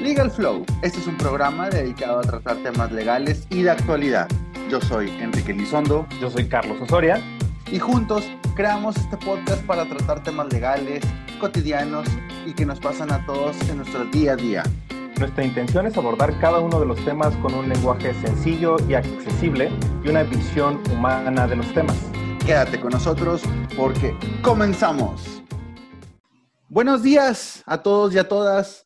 Legal 0.00 0.30
Flow, 0.30 0.64
este 0.82 0.98
es 0.98 1.06
un 1.06 1.16
programa 1.16 1.70
dedicado 1.70 2.18
a 2.18 2.22
tratar 2.22 2.56
temas 2.58 2.90
legales 2.92 3.46
y 3.48 3.62
de 3.62 3.70
actualidad. 3.70 4.28
Yo 4.68 4.80
soy 4.80 5.08
Enrique 5.20 5.52
Lizondo. 5.52 6.06
Yo 6.20 6.30
soy 6.30 6.46
Carlos 6.46 6.80
Osoria. 6.80 7.22
Y 7.70 7.78
juntos 7.78 8.24
creamos 8.54 8.96
este 8.96 9.16
podcast 9.16 9.64
para 9.64 9.88
tratar 9.88 10.22
temas 10.22 10.52
legales, 10.52 11.02
cotidianos 11.40 12.06
y 12.44 12.52
que 12.52 12.66
nos 12.66 12.80
pasan 12.80 13.12
a 13.12 13.24
todos 13.24 13.56
en 13.68 13.78
nuestro 13.78 14.04
día 14.06 14.32
a 14.32 14.36
día. 14.36 14.62
Nuestra 15.18 15.44
intención 15.44 15.86
es 15.86 15.96
abordar 15.96 16.38
cada 16.40 16.58
uno 16.58 16.80
de 16.80 16.86
los 16.86 17.02
temas 17.04 17.34
con 17.36 17.54
un 17.54 17.68
lenguaje 17.68 18.12
sencillo 18.14 18.76
y 18.88 18.94
accesible 18.94 19.70
y 20.04 20.08
una 20.08 20.24
visión 20.24 20.82
humana 20.92 21.46
de 21.46 21.56
los 21.56 21.72
temas. 21.72 21.96
Quédate 22.44 22.80
con 22.80 22.90
nosotros 22.90 23.42
porque 23.76 24.16
comenzamos. 24.42 25.42
Buenos 26.68 27.02
días 27.02 27.62
a 27.64 27.78
todos 27.78 28.12
y 28.14 28.18
a 28.18 28.28
todas. 28.28 28.83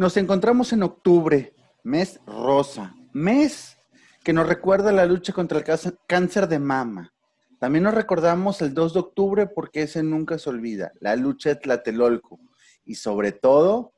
Nos 0.00 0.16
encontramos 0.16 0.72
en 0.72 0.82
octubre, 0.82 1.52
mes 1.82 2.20
rosa, 2.26 2.94
mes 3.12 3.76
que 4.24 4.32
nos 4.32 4.48
recuerda 4.48 4.92
la 4.92 5.04
lucha 5.04 5.34
contra 5.34 5.58
el 5.58 5.64
cáncer 6.06 6.48
de 6.48 6.58
mama. 6.58 7.12
También 7.58 7.84
nos 7.84 7.92
recordamos 7.92 8.62
el 8.62 8.72
2 8.72 8.94
de 8.94 9.00
octubre 9.00 9.46
porque 9.46 9.82
ese 9.82 10.02
nunca 10.02 10.38
se 10.38 10.48
olvida, 10.48 10.90
la 11.00 11.16
lucha 11.16 11.50
de 11.50 11.56
Tlatelolco. 11.56 12.40
Y 12.86 12.94
sobre 12.94 13.32
todo, 13.32 13.92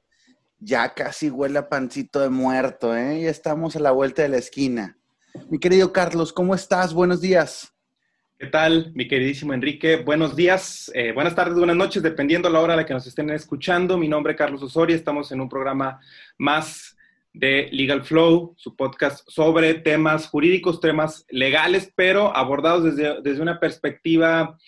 ya 0.59 0.93
casi 0.93 1.31
huele 1.31 1.61
a 1.61 1.69
pancito 1.69 2.19
de 2.19 2.31
muerto, 2.31 2.97
¿eh? 2.97 3.23
Ya 3.23 3.31
estamos 3.31 3.77
a 3.77 3.79
la 3.79 3.93
vuelta 3.93 4.23
de 4.23 4.29
la 4.31 4.39
esquina. 4.39 4.99
Mi 5.51 5.61
querido 5.61 5.93
Carlos, 5.93 6.33
¿cómo 6.33 6.57
estás? 6.57 6.93
Buenos 6.93 7.21
días. 7.21 7.73
¿Qué 8.43 8.49
tal, 8.49 8.91
mi 8.97 9.07
queridísimo 9.07 9.55
Enrique? 9.55 9.99
Buenos 9.99 10.35
días, 10.35 10.91
eh, 10.97 11.13
buenas 11.13 11.37
tardes, 11.37 11.55
buenas 11.55 11.77
noches, 11.77 12.03
dependiendo 12.03 12.51
la 12.51 12.59
hora 12.59 12.75
a 12.75 12.77
la 12.77 12.85
que 12.85 12.93
nos 12.93 13.07
estén 13.07 13.31
escuchando. 13.31 13.97
Mi 13.97 14.09
nombre 14.09 14.33
es 14.33 14.37
Carlos 14.37 14.61
Osorio, 14.65 14.97
estamos 14.97 15.31
en 15.31 15.41
un 15.41 15.49
programa 15.49 16.01
más 16.39 16.97
de 17.33 17.69
Legal 17.71 18.03
Flow, 18.03 18.55
su 18.57 18.75
podcast 18.75 19.23
sobre 19.29 19.75
temas 19.75 20.27
jurídicos, 20.27 20.81
temas 20.81 21.25
legales, 21.31 21.93
pero 21.95 22.37
abordados 22.37 22.83
desde, 22.83 23.23
desde 23.23 23.43
una 23.43 23.61
perspectiva 23.61 24.59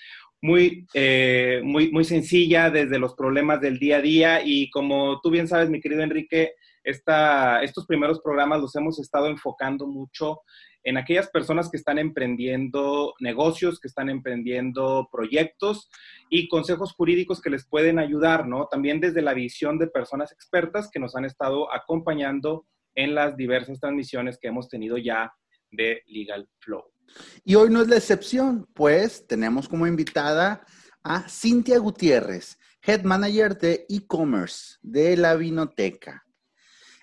muy, 0.40 0.86
eh, 0.94 1.60
muy, 1.64 1.90
muy 1.90 2.04
sencilla, 2.04 2.70
desde 2.70 3.00
los 3.00 3.14
problemas 3.14 3.60
del 3.60 3.80
día 3.80 3.96
a 3.96 4.02
día. 4.02 4.40
Y 4.44 4.70
como 4.70 5.20
tú 5.20 5.30
bien 5.30 5.48
sabes, 5.48 5.68
mi 5.68 5.80
querido 5.80 6.04
Enrique, 6.04 6.52
esta, 6.84 7.60
estos 7.64 7.86
primeros 7.86 8.20
programas 8.20 8.60
los 8.60 8.76
hemos 8.76 9.00
estado 9.00 9.26
enfocando 9.26 9.88
mucho 9.88 10.42
en 10.84 10.98
aquellas 10.98 11.28
personas 11.30 11.70
que 11.70 11.78
están 11.78 11.98
emprendiendo 11.98 13.14
negocios, 13.18 13.80
que 13.80 13.88
están 13.88 14.10
emprendiendo 14.10 15.08
proyectos 15.10 15.88
y 16.28 16.46
consejos 16.48 16.92
jurídicos 16.92 17.40
que 17.40 17.50
les 17.50 17.66
pueden 17.66 17.98
ayudar, 17.98 18.46
¿no? 18.46 18.68
También 18.70 19.00
desde 19.00 19.22
la 19.22 19.32
visión 19.32 19.78
de 19.78 19.86
personas 19.86 20.30
expertas 20.30 20.90
que 20.92 21.00
nos 21.00 21.16
han 21.16 21.24
estado 21.24 21.72
acompañando 21.72 22.66
en 22.94 23.14
las 23.14 23.36
diversas 23.36 23.80
transmisiones 23.80 24.38
que 24.38 24.48
hemos 24.48 24.68
tenido 24.68 24.98
ya 24.98 25.32
de 25.70 26.02
Legal 26.06 26.48
Flow. 26.58 26.84
Y 27.44 27.54
hoy 27.54 27.70
no 27.70 27.80
es 27.80 27.88
la 27.88 27.96
excepción, 27.96 28.68
pues 28.74 29.26
tenemos 29.26 29.68
como 29.68 29.86
invitada 29.86 30.64
a 31.02 31.28
Cintia 31.28 31.78
Gutiérrez, 31.78 32.58
Head 32.82 33.02
Manager 33.02 33.56
de 33.56 33.86
e-commerce 33.88 34.76
de 34.82 35.16
la 35.16 35.34
Vinoteca. 35.34 36.23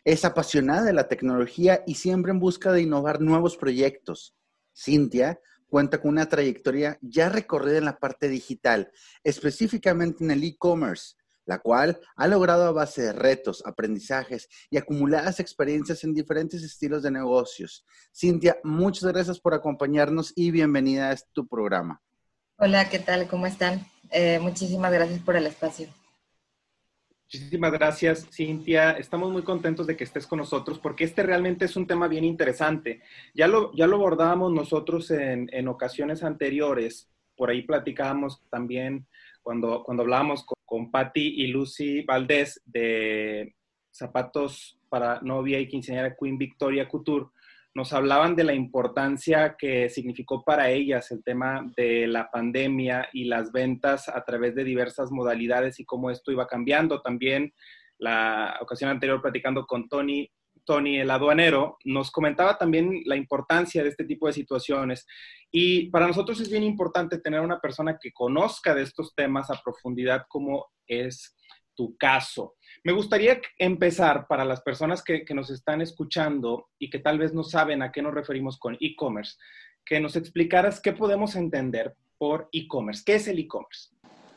Es 0.03 0.25
apasionada 0.25 0.83
de 0.83 0.93
la 0.93 1.07
tecnología 1.07 1.83
y 1.85 1.95
siempre 1.95 2.31
en 2.31 2.39
busca 2.39 2.71
de 2.71 2.81
innovar 2.81 3.21
nuevos 3.21 3.55
proyectos. 3.55 4.35
Cintia 4.75 5.39
cuenta 5.67 6.01
con 6.01 6.11
una 6.11 6.27
trayectoria 6.27 6.97
ya 7.01 7.29
recorrida 7.29 7.77
en 7.77 7.85
la 7.85 7.97
parte 7.97 8.27
digital, 8.27 8.91
específicamente 9.23 10.23
en 10.23 10.31
el 10.31 10.43
e-commerce, 10.43 11.15
la 11.45 11.59
cual 11.59 11.99
ha 12.17 12.27
logrado 12.27 12.65
a 12.65 12.71
base 12.71 13.03
de 13.03 13.13
retos, 13.13 13.63
aprendizajes 13.65 14.49
y 14.69 14.77
acumuladas 14.77 15.39
experiencias 15.39 16.03
en 16.03 16.13
diferentes 16.13 16.61
estilos 16.61 17.03
de 17.03 17.11
negocios. 17.11 17.85
Cintia, 18.13 18.57
muchas 18.63 19.11
gracias 19.11 19.39
por 19.39 19.53
acompañarnos 19.53 20.33
y 20.35 20.51
bienvenida 20.51 21.09
a 21.09 21.13
este 21.13 21.29
tu 21.31 21.47
programa. 21.47 22.01
Hola, 22.57 22.89
¿qué 22.89 22.99
tal? 22.99 23.27
¿Cómo 23.27 23.47
están? 23.47 23.87
Eh, 24.11 24.39
muchísimas 24.39 24.91
gracias 24.91 25.21
por 25.21 25.37
el 25.37 25.47
espacio. 25.47 25.87
Muchísimas 27.33 27.71
gracias, 27.71 28.27
Cintia. 28.29 28.91
Estamos 28.91 29.31
muy 29.31 29.41
contentos 29.43 29.87
de 29.87 29.95
que 29.95 30.03
estés 30.03 30.27
con 30.27 30.39
nosotros 30.39 30.79
porque 30.79 31.05
este 31.05 31.23
realmente 31.23 31.63
es 31.63 31.77
un 31.77 31.87
tema 31.87 32.09
bien 32.09 32.25
interesante. 32.25 32.99
Ya 33.33 33.47
lo, 33.47 33.73
ya 33.73 33.87
lo 33.87 33.95
abordábamos 33.95 34.51
nosotros 34.51 35.09
en, 35.11 35.49
en 35.53 35.69
ocasiones 35.69 36.23
anteriores. 36.23 37.09
Por 37.37 37.49
ahí 37.49 37.61
platicábamos 37.61 38.41
también 38.49 39.07
cuando, 39.41 39.81
cuando 39.85 40.03
hablábamos 40.03 40.43
con, 40.43 40.57
con 40.65 40.91
Patty 40.91 41.41
y 41.41 41.47
Lucy 41.47 42.01
Valdés 42.01 42.61
de 42.65 43.55
zapatos 43.91 44.77
para 44.89 45.21
novia 45.21 45.57
y 45.57 45.69
quinceañera 45.69 46.17
Queen 46.19 46.37
Victoria 46.37 46.89
Couture 46.89 47.27
nos 47.73 47.93
hablaban 47.93 48.35
de 48.35 48.43
la 48.43 48.53
importancia 48.53 49.55
que 49.57 49.89
significó 49.89 50.43
para 50.43 50.69
ellas 50.69 51.09
el 51.11 51.23
tema 51.23 51.65
de 51.77 52.05
la 52.07 52.29
pandemia 52.29 53.07
y 53.13 53.25
las 53.25 53.51
ventas 53.51 54.09
a 54.09 54.23
través 54.25 54.55
de 54.55 54.65
diversas 54.65 55.09
modalidades 55.11 55.79
y 55.79 55.85
cómo 55.85 56.11
esto 56.11 56.31
iba 56.31 56.47
cambiando. 56.47 57.01
También 57.01 57.53
la 57.97 58.57
ocasión 58.59 58.89
anterior 58.89 59.21
platicando 59.21 59.65
con 59.65 59.87
Tony, 59.87 60.29
Tony 60.65 60.99
el 60.99 61.11
aduanero, 61.11 61.77
nos 61.85 62.11
comentaba 62.11 62.57
también 62.57 63.03
la 63.05 63.15
importancia 63.15 63.83
de 63.83 63.89
este 63.89 64.03
tipo 64.03 64.27
de 64.27 64.33
situaciones. 64.33 65.07
Y 65.49 65.89
para 65.91 66.07
nosotros 66.07 66.41
es 66.41 66.49
bien 66.49 66.63
importante 66.63 67.19
tener 67.19 67.39
una 67.39 67.61
persona 67.61 67.97
que 68.01 68.11
conozca 68.11 68.75
de 68.75 68.83
estos 68.83 69.15
temas 69.15 69.49
a 69.49 69.61
profundidad 69.63 70.25
como 70.27 70.67
es 70.87 71.37
tu 71.73 71.95
caso. 71.97 72.55
Me 72.83 72.93
gustaría 72.93 73.39
empezar 73.59 74.25
para 74.27 74.43
las 74.43 74.61
personas 74.61 75.03
que, 75.03 75.23
nos 75.35 75.51
están 75.51 75.81
escuchando 75.81 76.69
y 76.79 76.89
que 76.89 76.97
tal 76.97 77.19
vez 77.19 77.31
no 77.31 77.43
saben 77.43 77.83
a 77.83 77.91
qué 77.91 78.01
nos 78.01 78.13
referimos 78.13 78.57
con 78.57 78.75
e-commerce, 78.81 79.37
que 79.85 79.99
nos 79.99 80.15
explicaras 80.15 80.79
qué 80.79 80.91
podemos 80.91 81.35
entender 81.35 81.95
por 82.17 82.49
e-commerce. 82.51 83.03
¿Qué 83.05 83.15
es 83.15 83.27
el 83.27 83.37
e-commerce? 83.37 83.89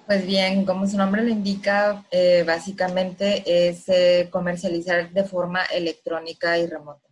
Pues 0.06 0.26
bien, 0.26 0.66
como 0.66 0.86
su 0.86 0.98
nombre 0.98 1.22
lo 1.22 1.30
indica, 1.30 2.04
eh, 2.10 2.44
básicamente 2.46 3.42
es 3.46 3.88
eh, 3.88 4.28
comercializar 4.30 5.10
de 5.10 5.24
forma 5.24 5.64
electrónica 5.64 6.58
y 6.58 6.66
remota. 6.66 7.08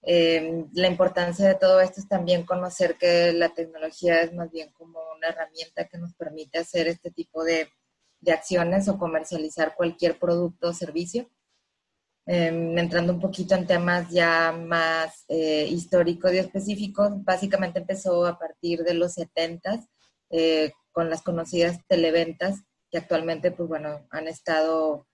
Eh, 0.00 0.64
la 0.72 0.88
importancia 0.88 1.46
de 1.46 1.56
todo 1.56 1.82
esto 1.82 2.00
es 2.00 2.08
también 2.08 2.44
conocer 2.46 2.96
que 2.96 3.34
la 3.34 3.50
tecnología 3.50 4.22
es 4.22 4.32
más 4.32 4.50
bien 4.50 4.70
como 4.72 4.98
una 5.14 5.28
herramienta 5.28 5.88
que 5.88 5.98
nos 5.98 6.14
permite 6.14 6.58
hacer 6.58 6.88
este 6.88 7.10
tipo 7.10 7.44
de 7.44 7.68
de 8.24 8.32
acciones 8.32 8.88
o 8.88 8.98
comercializar 8.98 9.74
cualquier 9.76 10.18
producto 10.18 10.68
o 10.68 10.72
servicio. 10.72 11.28
Em, 12.26 12.78
entrando 12.78 13.12
un 13.12 13.20
poquito 13.20 13.54
en 13.54 13.66
temas 13.66 14.08
ya 14.10 14.50
más 14.50 15.24
eh, 15.28 15.66
históricos 15.68 16.32
y 16.32 16.38
específicos, 16.38 17.22
básicamente 17.22 17.80
empezó 17.80 18.24
a 18.26 18.38
partir 18.38 18.82
de 18.82 18.94
los 18.94 19.12
70 19.12 19.84
eh, 20.30 20.72
con 20.90 21.10
las 21.10 21.22
conocidas 21.22 21.80
televentas, 21.86 22.62
que 22.90 22.98
actualmente, 22.98 23.50
pues 23.50 23.68
bueno, 23.68 24.06
han 24.10 24.26
estado 24.28 25.06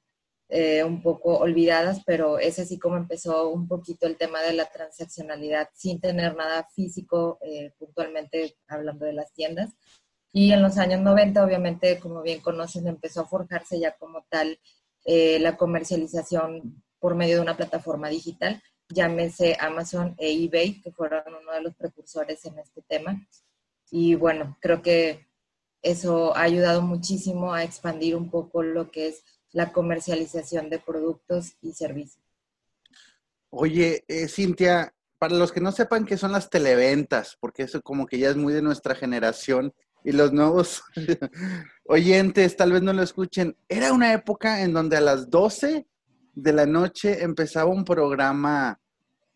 eh, 0.49 0.85
un 0.85 1.03
poco 1.03 1.39
olvidadas, 1.39 2.03
pero 2.07 2.39
es 2.39 2.61
así 2.61 2.79
como 2.79 2.97
empezó 2.97 3.49
un 3.49 3.67
poquito 3.67 4.07
el 4.07 4.17
tema 4.17 4.41
de 4.43 4.53
la 4.53 4.67
transaccionalidad 4.67 5.69
sin 5.75 6.01
tener 6.01 6.37
nada 6.37 6.69
físico, 6.75 7.39
puntualmente 7.79 8.57
hablando 8.69 9.05
de 9.05 9.15
las 9.15 9.33
tiendas. 9.33 9.71
Y 10.33 10.53
en 10.53 10.63
los 10.63 10.79
años 10.79 11.01
90, 11.01 11.45
obviamente, 11.45 11.99
como 11.99 12.23
bien 12.23 12.41
conocen, 12.41 12.87
empezó 12.87 13.23
a 13.23 13.27
forjarse 13.27 13.81
ya 13.81 13.97
como 13.97 14.25
tal 14.29 14.59
eh, 15.05 15.39
la 15.41 15.57
comercialización 15.57 16.83
por 16.99 17.15
medio 17.15 17.37
de 17.37 17.43
una 17.43 17.57
plataforma 17.57 18.09
digital, 18.09 18.63
llámese 18.89 19.57
Amazon 19.59 20.15
e 20.19 20.33
eBay, 20.45 20.81
que 20.83 20.93
fueron 20.93 21.23
uno 21.27 21.53
de 21.53 21.63
los 21.63 21.75
precursores 21.75 22.45
en 22.45 22.59
este 22.59 22.83
tema. 22.83 23.27
Y 23.91 24.15
bueno, 24.15 24.57
creo 24.61 24.83
que 24.83 25.27
eso 25.83 26.37
ha 26.37 26.43
ayudado 26.43 26.83
muchísimo 26.83 27.55
a 27.55 27.65
expandir 27.65 28.15
un 28.15 28.31
poco 28.31 28.63
lo 28.63 28.91
que 28.91 29.09
es 29.09 29.25
la 29.53 29.73
comercialización 29.73 30.71
de 30.71 30.79
productos 30.79 31.55
y 31.63 31.73
servicios. 31.73 32.25
Oye, 33.49 34.05
eh, 34.07 34.29
Cintia, 34.29 34.95
para 35.19 35.35
los 35.35 35.51
que 35.51 35.61
no 35.61 35.73
sepan 35.73 36.05
qué 36.05 36.17
son 36.17 36.33
las 36.33 36.51
televentas, 36.51 37.37
porque 37.41 37.65
eso 37.65 37.83
como 37.83 38.07
que 38.07 38.19
ya 38.19 38.31
es 38.31 38.37
muy 38.37 38.53
de 38.53 38.63
nuestra 38.63 38.95
generación, 38.95 39.75
y 40.05 40.13
los 40.13 40.33
nuevos 40.33 40.83
oyentes 41.85 42.57
tal 42.57 42.73
vez 42.73 42.83
no 42.83 42.93
lo 42.93 43.03
escuchen, 43.03 43.57
era 43.69 43.93
una 43.93 44.13
época 44.13 44.63
en 44.63 44.73
donde 44.73 44.97
a 44.97 45.01
las 45.01 45.31
12 45.31 45.87
de 46.35 46.53
la 46.53 46.67
noche 46.67 47.23
empezaba 47.23 47.71
un 47.71 47.85
programa 47.85 48.81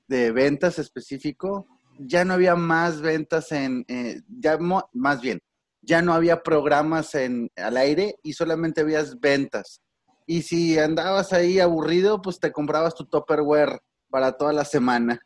de 0.09 0.33
ventas 0.33 0.79
específico, 0.79 1.67
ya 1.99 2.25
no 2.25 2.35
había 2.35 2.57
más 2.57 3.01
ventas 3.01 3.53
en, 3.53 3.85
eh, 3.89 4.21
ya 4.29 4.59
más 4.93 5.21
bien, 5.21 5.41
ya 5.83 6.03
no 6.03 6.15
había 6.15 6.43
programas 6.43 7.15
en, 7.15 7.51
al 7.57 7.77
aire 7.77 8.17
y 8.23 8.33
solamente 8.33 8.81
habías 8.81 9.19
ventas. 9.21 9.81
Y 10.27 10.43
si 10.43 10.79
andabas 10.79 11.33
ahí 11.33 11.61
aburrido, 11.61 12.23
pues 12.23 12.41
te 12.41 12.51
comprabas 12.51 12.95
tu 12.95 13.05
Tupperware 13.05 13.81
para 14.09 14.33
toda 14.33 14.53
la 14.53 14.65
semana. 14.65 15.21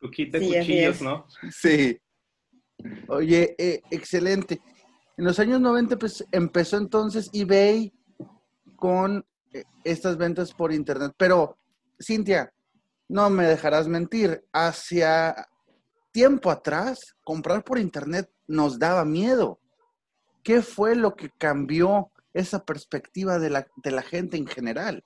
Tu 0.00 0.10
kit 0.10 0.32
de 0.32 0.40
cuchillos, 0.40 1.02
¿no? 1.02 1.26
Sí. 1.50 1.98
Oye, 3.08 3.54
eh, 3.58 3.80
excelente. 3.90 4.60
En 5.16 5.24
los 5.24 5.38
años 5.38 5.60
90 5.60 5.96
pues, 5.96 6.24
empezó 6.30 6.76
entonces 6.76 7.30
eBay 7.32 7.92
con 8.76 9.24
eh, 9.52 9.64
estas 9.84 10.16
ventas 10.16 10.52
por 10.52 10.72
internet, 10.72 11.12
pero 11.16 11.58
Cintia, 12.00 12.52
no 13.08 13.30
me 13.30 13.46
dejarás 13.46 13.88
mentir, 13.88 14.44
hacia 14.52 15.48
tiempo 16.12 16.50
atrás, 16.50 17.14
comprar 17.24 17.64
por 17.64 17.78
internet 17.78 18.30
nos 18.46 18.78
daba 18.78 19.04
miedo. 19.04 19.60
¿Qué 20.42 20.62
fue 20.62 20.94
lo 20.94 21.16
que 21.16 21.30
cambió 21.30 22.10
esa 22.34 22.64
perspectiva 22.64 23.38
de 23.38 23.50
la, 23.50 23.66
de 23.76 23.90
la 23.90 24.02
gente 24.02 24.36
en 24.36 24.46
general? 24.46 25.02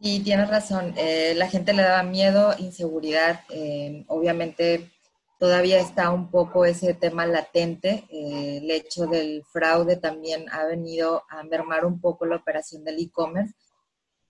Sí, 0.00 0.20
tienes 0.20 0.48
razón. 0.48 0.94
Eh, 0.96 1.34
la 1.36 1.48
gente 1.48 1.72
le 1.72 1.82
daba 1.82 2.04
miedo, 2.04 2.54
inseguridad. 2.58 3.40
Eh, 3.50 4.04
obviamente 4.06 4.90
todavía 5.38 5.80
está 5.80 6.10
un 6.10 6.30
poco 6.30 6.64
ese 6.64 6.94
tema 6.94 7.26
latente. 7.26 8.04
Eh, 8.10 8.58
el 8.62 8.70
hecho 8.70 9.06
del 9.06 9.44
fraude 9.44 9.96
también 9.96 10.46
ha 10.50 10.64
venido 10.64 11.22
a 11.28 11.42
mermar 11.44 11.84
un 11.84 12.00
poco 12.00 12.26
la 12.26 12.36
operación 12.36 12.84
del 12.84 12.98
e-commerce. 12.98 13.54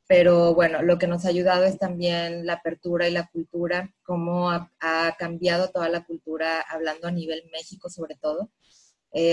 Pero 0.07 0.55
bueno, 0.55 0.83
lo 0.83 0.99
que 0.99 1.07
nos 1.07 1.25
ha 1.27 1.29
ayudado 1.29 1.65
es 1.65 1.79
también 1.79 2.47
la 2.47 2.55
apertura 2.55 3.09
y 3.09 3.13
la 3.13 3.29
cultura, 3.29 3.93
cómo 4.03 4.51
ha, 4.51 4.71
cambiado 5.19 5.71
toda 5.71 5.89
la 5.91 6.05
cultura, 6.05 6.63
hablando 6.63 7.09
a 7.09 7.11
nivel 7.11 7.43
México 7.53 7.91
sobre 7.91 8.15
todo. 8.17 8.51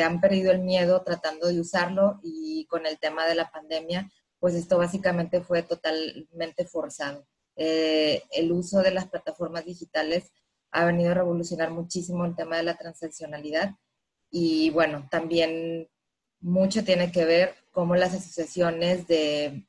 han 0.04 0.20
perdido 0.22 0.52
el 0.52 0.60
miedo 0.60 1.02
tratando 1.04 1.48
de 1.48 1.60
usarlo 1.62 2.20
y 2.24 2.66
con 2.66 2.86
el 2.86 3.00
tema 3.00 3.26
de 3.26 3.36
la 3.36 3.50
pandemia 3.52 4.12
pues 4.46 4.54
esto 4.54 4.78
básicamente 4.78 5.42
fue 5.42 5.64
totalmente 5.64 6.66
forzado. 6.66 7.26
Eh, 7.56 8.22
el 8.32 8.52
uso 8.52 8.80
de 8.84 8.92
las 8.92 9.08
plataformas 9.08 9.66
digitales 9.66 10.32
ha 10.76 10.84
venido 10.84 11.12
a 11.12 11.16
revolucionar 11.16 11.72
muchísimo 11.72 12.26
el 12.26 12.36
tema 12.36 12.58
de 12.58 12.64
la 12.64 12.76
transaccionalidad 12.76 13.76
y 14.30 14.70
bueno, 14.72 15.08
también 15.10 15.88
mucho 16.42 16.84
tiene 16.84 17.14
que 17.14 17.24
ver 17.24 17.56
cómo 17.72 17.96
las 17.96 18.14
asociaciones 18.14 19.08
de 19.08 19.66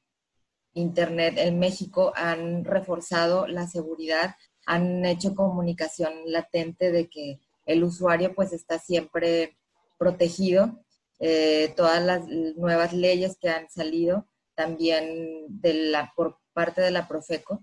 Internet 0.74 1.34
en 1.38 1.60
México 1.60 2.12
han 2.16 2.64
reforzado 2.64 3.46
la 3.46 3.68
seguridad, 3.68 4.34
han 4.66 5.04
hecho 5.06 5.36
comunicación 5.36 6.12
latente 6.26 6.90
de 6.90 7.08
que 7.08 7.38
el 7.66 7.84
usuario 7.84 8.34
pues 8.34 8.52
está 8.52 8.80
siempre 8.80 9.56
protegido. 9.98 10.84
Eh, 11.20 11.72
todas 11.76 12.02
las 12.04 12.26
nuevas 12.56 12.92
leyes 12.92 13.38
que 13.40 13.48
han 13.48 13.70
salido 13.70 14.26
también 14.56 15.46
de 15.48 15.74
la, 15.74 16.12
por 16.16 16.38
parte 16.52 16.80
de 16.80 16.90
la 16.90 17.06
Profeco, 17.06 17.62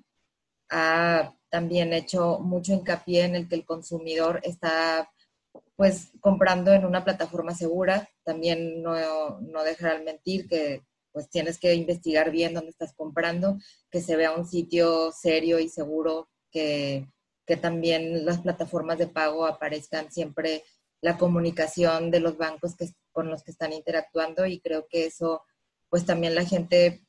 ha 0.69 1.35
también 1.53 1.93
hecho 1.93 2.39
mucho 2.39 2.73
hincapié 2.73 3.25
en 3.25 3.35
el 3.35 3.47
que 3.47 3.53
el 3.53 3.63
consumidor 3.63 4.39
está 4.41 5.07
pues 5.75 6.09
comprando 6.19 6.73
en 6.73 6.83
una 6.83 7.03
plataforma 7.03 7.53
segura, 7.53 8.09
también 8.23 8.81
no, 8.81 9.39
no 9.39 9.63
dejar 9.63 10.03
mentir 10.03 10.47
que 10.47 10.81
pues 11.11 11.29
tienes 11.29 11.59
que 11.59 11.75
investigar 11.75 12.31
bien 12.31 12.55
dónde 12.55 12.71
estás 12.71 12.95
comprando, 12.95 13.59
que 13.91 14.01
se 14.01 14.15
vea 14.15 14.31
un 14.31 14.47
sitio 14.47 15.11
serio 15.11 15.59
y 15.59 15.69
seguro, 15.69 16.27
que, 16.49 17.07
que 17.45 17.55
también 17.55 18.25
las 18.25 18.39
plataformas 18.39 18.97
de 18.97 19.05
pago 19.05 19.45
aparezcan 19.45 20.11
siempre 20.11 20.63
la 21.01 21.19
comunicación 21.19 22.09
de 22.09 22.19
los 22.19 22.35
bancos 22.35 22.75
que, 22.75 22.89
con 23.11 23.29
los 23.29 23.43
que 23.43 23.51
están 23.51 23.73
interactuando 23.73 24.47
y 24.47 24.59
creo 24.59 24.87
que 24.89 25.05
eso 25.05 25.43
pues 25.87 26.03
también 26.03 26.33
la 26.33 26.45
gente 26.45 27.05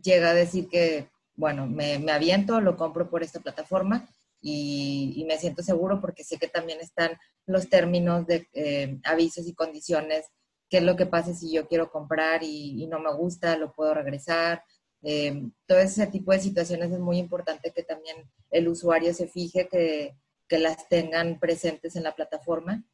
llega 0.00 0.30
a 0.30 0.34
decir 0.34 0.68
que, 0.68 1.10
bueno, 1.36 1.66
me, 1.66 1.94
aviento, 2.10 2.60
lo 2.60 2.76
compro 2.76 3.10
por 3.10 3.22
esta 3.22 3.40
plataforma 3.40 4.08
y, 4.40 5.24
me 5.26 5.38
siento 5.38 5.62
seguro 5.62 6.00
porque 6.00 6.24
sé 6.24 6.38
que 6.38 6.48
también 6.48 6.80
están 6.80 7.12
los 7.46 7.68
términos 7.68 8.26
de 8.26 8.48
eh, 8.52 8.98
avisos 9.04 9.46
y 9.46 9.54
condiciones, 9.54 10.26
qué 10.68 10.78
es 10.78 10.82
lo 10.82 10.96
que 10.96 11.06
pasa 11.06 11.34
si 11.34 11.52
yo 11.52 11.66
quiero 11.66 11.90
comprar 11.90 12.42
y, 12.42 12.86
no 12.86 12.98
me 13.00 13.12
gusta, 13.14 13.56
lo 13.56 13.72
puedo 13.72 13.94
regresar. 13.94 14.62
Eh, 15.02 15.48
todo 15.66 15.78
ese 15.78 16.06
tipo 16.06 16.32
de 16.32 16.40
situaciones 16.40 16.90
es 16.90 16.98
muy 16.98 17.18
importante 17.18 17.72
que 17.72 17.82
también 17.82 18.16
el 18.50 18.68
usuario 18.68 19.12
se 19.12 19.28
fije 19.28 19.68
que, 19.68 20.16
que 20.48 20.58
las 20.58 20.88
tengan 20.88 21.38
presentes 21.38 21.96
en 21.96 22.04
la 22.04 22.14
plataforma, 22.14 22.84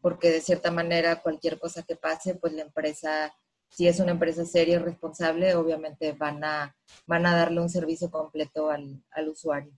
porque 0.00 0.30
de 0.30 0.40
cierta 0.40 0.70
manera 0.70 1.22
cualquier 1.22 1.58
cosa 1.58 1.82
que 1.82 1.96
pase, 1.96 2.34
pues 2.34 2.52
la 2.52 2.62
empresa 2.62 3.34
si 3.70 3.86
es 3.86 4.00
una 4.00 4.12
empresa 4.12 4.44
seria 4.44 4.76
y 4.76 4.78
responsable, 4.78 5.54
obviamente 5.54 6.12
van 6.12 6.44
a, 6.44 6.76
van 7.06 7.24
a 7.24 7.34
darle 7.34 7.60
un 7.60 7.70
servicio 7.70 8.10
completo 8.10 8.68
al, 8.68 9.02
al 9.12 9.28
usuario. 9.28 9.72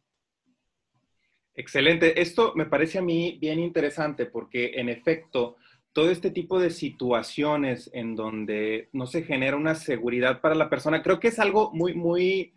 Excelente. 1.54 2.20
Esto 2.20 2.52
me 2.56 2.66
parece 2.66 2.98
a 2.98 3.02
mí 3.02 3.38
bien 3.40 3.58
interesante 3.58 4.26
porque 4.26 4.72
en 4.74 4.88
efecto, 4.88 5.56
todo 5.92 6.10
este 6.10 6.30
tipo 6.30 6.58
de 6.58 6.70
situaciones 6.70 7.90
en 7.92 8.16
donde 8.16 8.88
no 8.92 9.06
se 9.06 9.22
genera 9.22 9.56
una 9.56 9.74
seguridad 9.74 10.40
para 10.40 10.54
la 10.54 10.70
persona, 10.70 11.02
creo 11.02 11.20
que 11.20 11.28
es 11.28 11.38
algo 11.38 11.70
muy, 11.72 11.92
muy, 11.92 12.54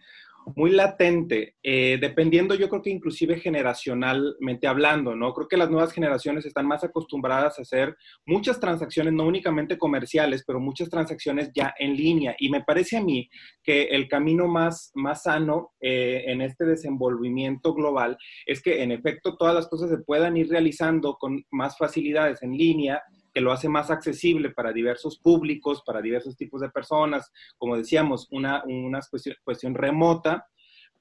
muy 0.55 0.71
latente, 0.71 1.55
eh, 1.63 1.97
dependiendo 1.99 2.55
yo 2.55 2.69
creo 2.69 2.81
que 2.81 2.89
inclusive 2.89 3.39
generacionalmente 3.39 4.67
hablando, 4.67 5.15
¿no? 5.15 5.33
Creo 5.33 5.47
que 5.47 5.57
las 5.57 5.69
nuevas 5.69 5.91
generaciones 5.91 6.45
están 6.45 6.67
más 6.67 6.83
acostumbradas 6.83 7.57
a 7.57 7.63
hacer 7.63 7.95
muchas 8.25 8.59
transacciones, 8.59 9.13
no 9.13 9.25
únicamente 9.25 9.77
comerciales, 9.77 10.43
pero 10.45 10.59
muchas 10.59 10.89
transacciones 10.89 11.51
ya 11.53 11.73
en 11.79 11.95
línea. 11.95 12.35
Y 12.39 12.49
me 12.49 12.63
parece 12.63 12.97
a 12.97 13.01
mí 13.01 13.29
que 13.63 13.83
el 13.83 14.07
camino 14.07 14.47
más, 14.47 14.91
más 14.93 15.23
sano 15.23 15.71
eh, 15.79 16.23
en 16.27 16.41
este 16.41 16.65
desenvolvimiento 16.65 17.73
global 17.73 18.17
es 18.45 18.61
que 18.61 18.83
en 18.83 18.91
efecto 18.91 19.37
todas 19.37 19.55
las 19.55 19.67
cosas 19.67 19.89
se 19.89 19.97
puedan 19.97 20.37
ir 20.37 20.49
realizando 20.49 21.15
con 21.15 21.43
más 21.51 21.77
facilidades 21.77 22.43
en 22.43 22.51
línea, 22.57 23.01
que 23.35 23.41
lo 23.41 23.51
hace 23.51 23.67
más 23.67 23.91
accesible 23.91 24.51
para 24.51 24.71
diversos 24.71 25.19
públicos, 25.19 25.83
para 25.85 26.01
diversos 26.01 26.37
tipos 26.37 26.61
de 26.61 26.69
personas, 26.69 27.33
como 27.57 27.75
decíamos, 27.75 28.29
una, 28.31 28.63
una 28.63 29.01
cuestión, 29.45 29.75
remota, 29.75 30.47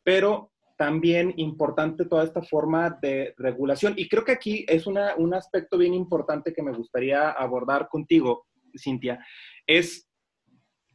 pero 0.02 0.50
también 0.76 1.32
importante 1.36 2.06
toda 2.06 2.24
esta 2.24 2.42
forma 2.42 2.90
de 3.00 3.34
regulación. 3.38 3.94
Y 3.96 4.08
creo 4.08 4.24
que 4.24 4.32
aquí 4.32 4.66
es 4.66 4.88
un 4.88 4.98
aspecto 5.32 5.78
bien 5.78 5.94
importante 5.94 6.52
que 6.52 6.64
me 6.64 6.72
gustaría 6.72 7.30
abordar 7.30 7.88
contigo, 7.88 8.48
Cintia, 8.76 9.24
es, 9.64 10.08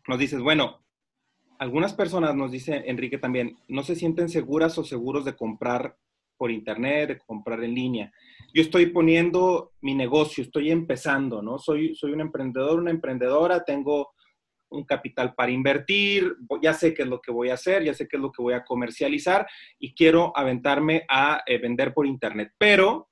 nos 0.10 0.20
dices, 0.20 0.42
bueno, 0.42 0.84
algunas 1.58 1.94
personas, 1.94 2.36
nos 2.36 2.52
dice 2.52 2.84
Enrique 2.86 3.18
también, 3.18 3.58
no 3.70 3.84
se 3.84 3.96
sienten 3.96 4.28
seguras 4.28 4.78
o 4.78 4.84
seguros 4.84 5.24
de 5.24 5.38
comprar 5.38 5.96
por 6.36 6.52
internet, 6.52 7.08
de 7.08 7.20
comprar 7.20 7.64
en 7.64 7.76
línea. 7.76 8.12
Yo 8.54 8.62
estoy 8.64 8.88
poniendo 8.88 9.74
mi 9.82 9.94
negocio, 9.94 10.44
estoy 10.44 10.72
empezando, 10.72 11.42
¿no? 11.42 11.60
Soy, 11.60 11.96
soy 11.96 12.14
un 12.14 12.22
emprendedor, 12.22 12.80
una 12.80 12.92
emprendedora, 12.92 13.64
tengo 13.64 14.12
un 14.70 14.86
capital 14.86 15.34
para 15.36 15.52
invertir, 15.52 16.36
ya 16.62 16.74
sé 16.74 16.94
qué 16.94 17.04
es 17.04 17.08
lo 17.08 17.22
que 17.22 17.32
voy 17.32 17.50
a 17.50 17.56
hacer, 17.56 17.84
ya 17.84 17.94
sé 17.94 18.08
qué 18.08 18.18
es 18.18 18.22
lo 18.22 18.32
que 18.32 18.42
voy 18.42 18.54
a 18.54 18.64
comercializar 18.64 19.48
y 19.80 19.94
quiero 19.94 20.36
aventarme 20.36 21.04
a 21.10 21.42
eh, 21.46 21.58
vender 21.58 21.94
por 21.94 22.06
internet. 22.06 22.54
Pero, 22.58 23.10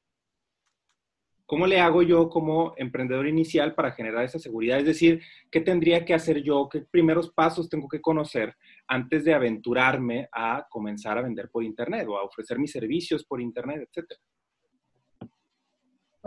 ¿cómo 1.45 1.65
le 1.65 1.79
hago 1.79 2.03
yo 2.03 2.29
como 2.29 2.73
emprendedor 2.77 3.27
inicial 3.27 3.73
para 3.73 3.91
generar 3.91 4.23
esa 4.25 4.39
seguridad? 4.39 4.79
Es 4.79 4.85
decir, 4.85 5.21
¿qué 5.51 5.61
tendría 5.61 6.05
que 6.05 6.13
hacer 6.13 6.41
yo? 6.43 6.67
¿Qué 6.69 6.81
primeros 6.81 7.31
pasos 7.31 7.69
tengo 7.69 7.87
que 7.87 8.01
conocer 8.01 8.55
antes 8.87 9.23
de 9.23 9.33
aventurarme 9.33 10.29
a 10.31 10.65
comenzar 10.69 11.17
a 11.17 11.23
vender 11.23 11.49
por 11.49 11.63
Internet 11.63 12.07
o 12.07 12.17
a 12.17 12.23
ofrecer 12.23 12.59
mis 12.59 12.71
servicios 12.71 13.23
por 13.23 13.41
Internet, 13.41 13.87
etcétera? 13.87 14.19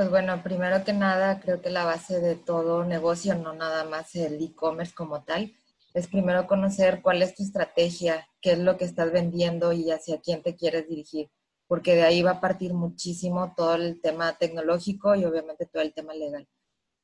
Pues 0.01 0.09
bueno, 0.09 0.43
primero 0.43 0.83
que 0.83 0.95
nada, 0.95 1.41
creo 1.41 1.61
que 1.61 1.69
la 1.69 1.85
base 1.85 2.21
de 2.21 2.35
todo 2.35 2.85
negocio, 2.85 3.35
no 3.35 3.53
nada 3.53 3.85
más 3.85 4.15
el 4.15 4.43
e-commerce 4.43 4.95
como 4.95 5.25
tal, 5.25 5.53
es 5.93 6.09
primero 6.09 6.47
conocer 6.47 7.03
cuál 7.03 7.21
es 7.21 7.35
tu 7.35 7.43
estrategia, 7.43 8.27
qué 8.41 8.53
es 8.53 8.59
lo 8.59 8.79
que 8.79 8.87
estás 8.87 9.13
vendiendo 9.13 9.75
y 9.75 9.91
hacia 9.91 10.19
quién 10.23 10.43
te 10.43 10.57
quieres 10.57 10.89
dirigir, 10.89 11.29
porque 11.67 11.97
de 11.97 12.05
ahí 12.05 12.23
va 12.23 12.31
a 12.31 12.41
partir 12.41 12.73
muchísimo 12.73 13.53
todo 13.55 13.75
el 13.75 14.01
tema 14.01 14.39
tecnológico 14.39 15.15
y 15.17 15.27
obviamente 15.27 15.67
todo 15.67 15.83
el 15.83 15.93
tema 15.93 16.15
legal. 16.15 16.49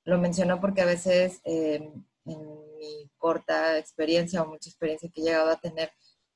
Lo 0.05 0.17
menciono 0.17 0.59
porque 0.59 0.81
a 0.81 0.87
veces 0.87 1.43
eh, 1.45 1.93
en 2.25 2.79
mi 2.79 3.11
corta 3.19 3.77
experiencia 3.77 4.41
o 4.41 4.49
mucha 4.49 4.71
experiencia 4.71 5.11
que 5.13 5.21
he 5.21 5.25
llegado 5.25 5.51
a 5.51 5.61
tener, 5.61 5.91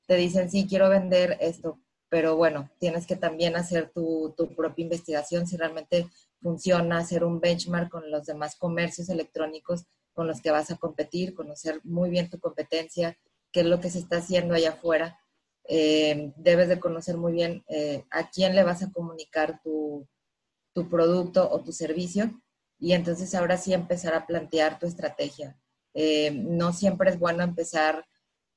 te 0.06 0.14
dicen, 0.16 0.50
sí, 0.50 0.66
quiero 0.68 0.90
vender 0.90 1.38
esto, 1.40 1.80
pero 2.10 2.36
bueno, 2.36 2.68
tienes 2.78 3.06
que 3.06 3.16
también 3.16 3.56
hacer 3.56 3.90
tu, 3.94 4.34
propia 4.56 4.82
investigación 4.82 5.46
si 5.46 5.56
realmente 5.56 6.08
funciona, 6.40 6.98
hacer 6.98 7.24
un 7.24 7.40
benchmark 7.40 7.90
con 7.90 8.10
los 8.10 8.26
demás 8.26 8.56
comercios 8.56 9.08
electrónicos 9.08 9.84
con 10.12 10.26
los 10.26 10.40
que 10.40 10.50
vas 10.50 10.70
a 10.70 10.76
competir, 10.76 11.34
conocer 11.34 11.80
muy 11.84 12.10
bien 12.10 12.28
tu 12.28 12.38
competencia, 12.38 13.16
qué 13.52 13.60
es 13.60 13.66
lo 13.66 13.80
que 13.80 13.90
se 13.90 13.98
está 14.00 14.18
haciendo 14.18 14.54
allá 14.54 14.70
afuera. 14.70 15.20
Eh, 15.68 16.32
debes 16.36 16.68
de 16.68 16.80
conocer 16.80 17.16
muy 17.16 17.32
bien 17.32 17.64
eh, 17.68 18.04
a 18.10 18.30
quién 18.30 18.54
le 18.54 18.64
vas 18.64 18.82
a 18.82 18.90
comunicar 18.90 19.60
tu, 19.62 20.06
tu 20.74 20.88
producto 20.88 21.48
o 21.50 21.60
tu 21.60 21.72
servicio 21.72 22.30
y 22.78 22.92
entonces 22.92 23.34
ahora 23.34 23.56
sí 23.56 23.72
empezar 23.72 24.14
a 24.14 24.26
plantear 24.26 24.78
tu 24.78 24.86
estrategia. 24.86 25.56
Eh, 25.94 26.30
no 26.30 26.72
siempre 26.72 27.10
es 27.10 27.18
bueno 27.18 27.42
empezar 27.42 28.06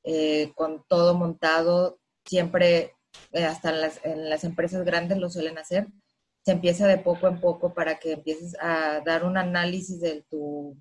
eh, 0.04 0.52
con 0.56 0.86
todo 0.88 1.14
montado, 1.14 2.00
siempre, 2.26 2.96
eh, 3.32 3.46
hasta 3.46 3.70
en 3.72 3.82
las, 3.82 4.00
en 4.04 4.30
las, 4.30 4.44
empresas 4.44 4.86
grandes 4.86 5.18
lo 5.18 5.30
suelen 5.30 5.58
hacer. 5.58 5.88
Se 6.44 6.52
empieza 6.52 6.88
de 6.88 6.98
poco 6.98 7.28
en 7.28 7.40
poco 7.40 7.74
para 7.74 8.00
que 8.00 8.14
empieces 8.14 8.56
a 8.60 9.02
dar 9.06 9.24
un 9.24 9.38
análisis 9.38 10.00
de, 10.00 10.26
tu, 10.30 10.78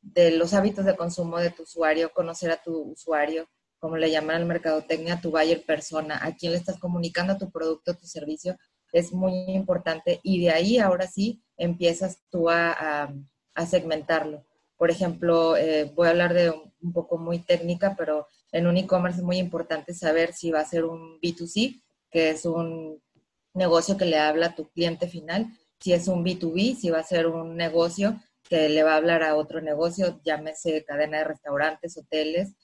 de 0.00 0.32
los 0.32 0.54
hábitos 0.54 0.84
de 0.84 0.96
consumo 0.96 1.38
de 1.38 1.50
tu 1.50 1.64
usuario, 1.64 2.12
conocer 2.12 2.50
a 2.50 2.62
tu 2.62 2.92
usuario, 2.92 3.48
como 3.78 3.96
le 3.96 4.10
llaman 4.10 4.36
al 4.36 4.46
mercadotecnia, 4.46 5.20
tu 5.20 5.30
buyer 5.30 5.64
persona, 5.64 6.18
a 6.22 6.34
quién 6.36 6.52
le 6.52 6.58
estás 6.58 6.78
comunicando 6.78 7.38
tu 7.38 7.50
producto, 7.50 7.96
tu 7.96 8.06
servicio, 8.06 8.56
es 8.92 9.12
muy 9.12 9.32
importante 9.50 10.20
y 10.22 10.40
de 10.42 10.50
ahí 10.50 10.78
ahora 10.78 11.06
sí 11.06 11.42
empiezas 11.56 12.22
tú 12.30 12.48
a, 12.48 13.12
segmentarlo. 13.68 14.46
Por 14.78 14.90
ejemplo, 14.90 15.54
eh, 15.54 15.92
voy 15.94 16.06
a 16.06 16.10
hablar 16.10 16.32
de 16.32 16.50
un, 16.50 16.92
poco 16.94 17.18
muy 17.18 17.40
técnica, 17.40 17.94
pero 17.98 18.26
en 18.52 18.66
un 18.66 18.78
e-commerce 18.78 19.18
es 19.18 19.24
muy 19.24 19.36
importante 19.36 19.92
saber 19.92 20.32
si 20.32 20.50
va 20.50 20.60
a 20.60 20.64
ser 20.64 20.86
un 20.86 21.20
B2C, 21.20 21.82
que 22.10 22.30
es 22.30 22.46
un 22.46 23.02
negocio 23.54 23.96
que 23.96 24.04
le 24.04 24.18
habla 24.18 24.46
a 24.46 24.54
tu 24.54 24.70
cliente 24.70 25.08
final, 25.08 25.46
si 25.80 25.92
es 25.92 26.08
un 26.08 26.24
B2B, 26.24 26.76
si 26.76 26.90
va 26.90 26.98
a 26.98 27.04
ser 27.04 27.26
un 27.26 27.56
negocio 27.56 28.20
que 28.48 28.68
le 28.68 28.82
va 28.82 28.94
a 28.94 28.96
hablar 28.96 29.22
a 29.22 29.36
otro 29.36 29.60
negocio, 29.60 30.20
llámese 30.24 30.84
cadena 30.84 31.18
de 31.18 31.24
restaurantes, 31.24 31.96
hoteles, 31.96 32.54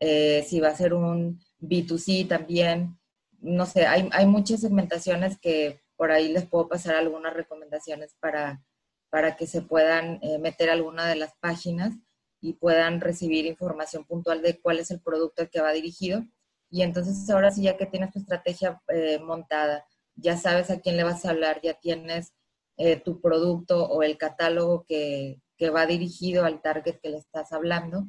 eh, 0.00 0.44
si 0.46 0.60
va 0.60 0.68
a 0.68 0.76
ser 0.76 0.94
un 0.94 1.40
B2C 1.60 2.28
también, 2.28 2.98
no 3.40 3.66
sé, 3.66 3.86
hay, 3.86 4.08
hay, 4.12 4.26
muchas 4.26 4.60
segmentaciones 4.60 5.38
que 5.38 5.80
por 5.96 6.10
ahí 6.10 6.28
les 6.28 6.46
puedo 6.46 6.68
pasar 6.68 6.94
algunas 6.96 7.34
recomendaciones 7.34 8.14
para, 8.20 8.62
para 9.10 9.36
que 9.36 9.46
se 9.46 9.62
puedan 9.62 10.18
eh, 10.22 10.38
meter 10.38 10.70
alguna 10.70 11.06
de 11.06 11.16
las 11.16 11.34
páginas 11.40 11.94
y 12.40 12.54
puedan 12.54 13.00
recibir 13.00 13.46
información 13.46 14.04
puntual 14.04 14.42
de 14.42 14.60
cuál 14.60 14.78
es 14.78 14.90
el 14.90 15.00
producto 15.00 15.42
al 15.42 15.50
que 15.50 15.60
va 15.60 15.72
dirigido. 15.72 16.24
Y 16.70 16.82
entonces 16.82 17.28
ahora 17.30 17.50
sí, 17.50 17.62
ya 17.62 17.76
que 17.76 17.86
tienes 17.86 18.12
tu 18.12 18.18
estrategia 18.18 18.80
eh, 18.88 19.18
montada, 19.18 19.84
ya 20.16 20.36
sabes 20.36 20.70
a 20.70 20.80
quién 20.80 20.96
le 20.96 21.04
vas 21.04 21.24
a 21.24 21.30
hablar, 21.30 21.60
ya 21.62 21.74
tienes 21.74 22.32
tu 23.04 23.22
producto 23.22 23.86
o 23.86 24.02
el 24.02 24.18
catálogo 24.18 24.84
que, 24.86 25.40
que 25.56 25.70
va 25.70 25.86
dirigido 25.86 26.44
al 26.44 26.60
target 26.60 27.00
que 27.00 27.08
le 27.08 27.18
estás 27.18 27.52
hablando, 27.52 28.06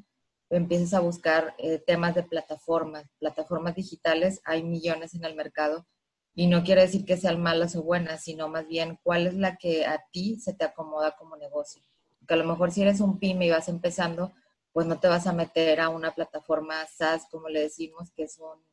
empieces 0.50 0.94
a 0.94 1.00
buscar 1.00 1.56
eh, 1.58 1.80
temas 1.80 2.16
de 2.16 2.24
plataformas, 2.24 3.06
plataformas 3.20 3.76
digitales, 3.76 4.42
hay 4.46 4.64
millones 4.64 5.14
en 5.14 5.26
el 5.26 5.36
mercado 5.36 5.86
y 6.34 6.48
no 6.48 6.64
quiere 6.64 6.82
decir 6.82 7.06
que 7.06 7.18
sean 7.18 7.42
malas 7.42 7.76
o 7.76 7.84
buenas, 7.84 8.24
sino 8.24 8.48
más 8.48 8.68
bien 8.68 9.00
cuál 9.04 9.28
es 9.28 9.34
la 9.34 9.58
que 9.58 9.86
a 9.86 10.04
ti 10.12 10.40
se 10.40 10.54
te 10.54 10.66
acomoda 10.66 11.16
como 11.18 11.36
negocio. 11.36 11.82
Porque 12.20 12.36
a 12.36 12.38
lo 12.38 12.46
mejor 12.46 12.72
si 12.72 12.84
eres 12.84 13.00
un 13.02 13.20
pyme 13.20 13.48
y 13.48 13.50
vas 13.50 13.70
empezando, 13.70 14.34
pues 14.72 14.86
no 14.86 15.00
te 15.00 15.08
vas 15.08 15.26
a 15.26 15.34
meter 15.34 15.80
a 15.80 15.90
una 15.90 16.14
plataforma 16.14 16.86
SaaS, 16.86 17.28
como 17.32 17.50
le 17.50 17.62
decimos, 17.62 18.12
que 18.12 18.24
es 18.24 18.38
un 18.38 18.64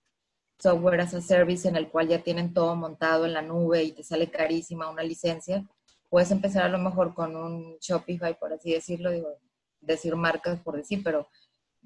software 0.58 1.00
as 1.00 1.14
a 1.14 1.20
service 1.20 1.68
en 1.68 1.76
el 1.76 1.88
cual 1.88 2.08
ya 2.08 2.22
tienen 2.22 2.54
todo 2.54 2.74
montado 2.76 3.26
en 3.26 3.32
la 3.32 3.42
nube 3.42 3.82
y 3.82 3.92
te 3.92 4.02
sale 4.02 4.30
carísima 4.30 4.90
una 4.90 5.02
licencia. 5.02 5.64
Puedes 6.08 6.30
empezar 6.30 6.64
a 6.64 6.68
lo 6.68 6.78
mejor 6.78 7.14
con 7.14 7.36
un 7.36 7.76
Shopify, 7.80 8.38
por 8.38 8.52
así 8.52 8.72
decirlo, 8.72 9.10
digo, 9.10 9.28
decir 9.80 10.16
marcas 10.16 10.60
por 10.60 10.76
decir, 10.76 11.02
pero 11.02 11.28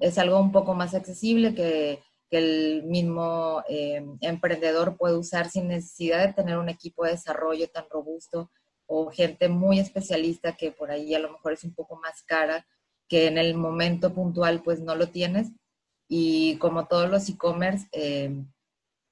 es 0.00 0.18
algo 0.18 0.40
un 0.40 0.52
poco 0.52 0.74
más 0.74 0.94
accesible 0.94 1.54
que, 1.54 2.02
el 2.30 2.82
mismo 2.82 3.62
eh, 3.70 4.04
emprendedor 4.20 4.98
puede 4.98 5.16
usar 5.16 5.48
sin 5.48 5.68
necesidad 5.68 6.26
de 6.26 6.34
tener 6.34 6.58
un 6.58 6.68
equipo 6.68 7.06
de 7.06 7.12
desarrollo 7.12 7.68
tan 7.70 7.88
robusto 7.88 8.50
o 8.84 9.10
gente 9.10 9.48
muy 9.48 9.78
especialista 9.78 10.54
que 10.54 10.70
por 10.70 10.90
ahí 10.90 11.14
a 11.14 11.20
lo 11.20 11.32
mejor 11.32 11.54
es 11.54 11.64
un 11.64 11.72
poco 11.72 11.96
más 11.96 12.22
cara, 12.24 12.66
que 13.08 13.28
en 13.28 13.38
el 13.38 13.54
momento 13.54 14.12
puntual 14.12 14.62
pues 14.62 14.80
no 14.80 14.94
lo 14.94 15.08
tienes. 15.08 15.52
Y 16.06 16.58
como 16.58 16.86
todos 16.86 17.08
los 17.08 17.30
e-commerce, 17.30 17.86
eh, 17.92 18.44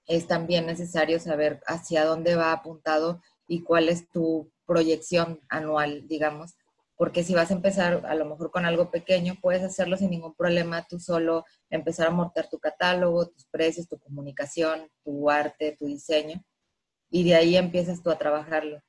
es 0.07 0.27
también 0.27 0.67
necesario 0.67 1.19
saber 1.19 1.61
hacia 1.67 2.05
dónde 2.05 2.37
va 2.37 2.53
apuntado 2.53 3.21
y 3.47 3.63
cuál 3.63 3.89
es 3.89 4.09
tu 4.11 4.51
proyección 4.67 5.41
anual, 5.49 6.07
digamos, 6.09 6.57
porque 6.97 7.23
si 7.23 7.35
vas 7.35 7.51
a 7.51 7.55
empezar 7.55 8.07
a 8.07 8.15
lo 8.15 8.25
mejor 8.25 8.51
con 8.51 8.65
algo 8.65 8.91
pequeño, 8.91 9.37
puedes 9.41 9.63
hacerlo 9.63 9.97
sin 9.97 10.11
ningún 10.11 10.35
problema 10.35 10.87
tú 10.89 10.99
solo, 10.99 11.45
empezar 11.69 12.07
a 12.09 12.11
montar 12.11 12.49
tu 12.49 12.59
catálogo, 12.59 13.29
tus 13.29 13.45
precios, 13.47 13.87
tu 13.87 13.99
comunicación, 13.99 14.89
tu 15.05 15.31
arte, 15.31 15.77
tu 15.79 15.87
diseño, 15.87 16.43
y 17.11 17.25
de 17.25 17.35
ahí 17.35 17.57
empiezas 17.57 18.03
tú 18.03 18.11
a 18.11 18.19
trabajarlo. 18.19 18.81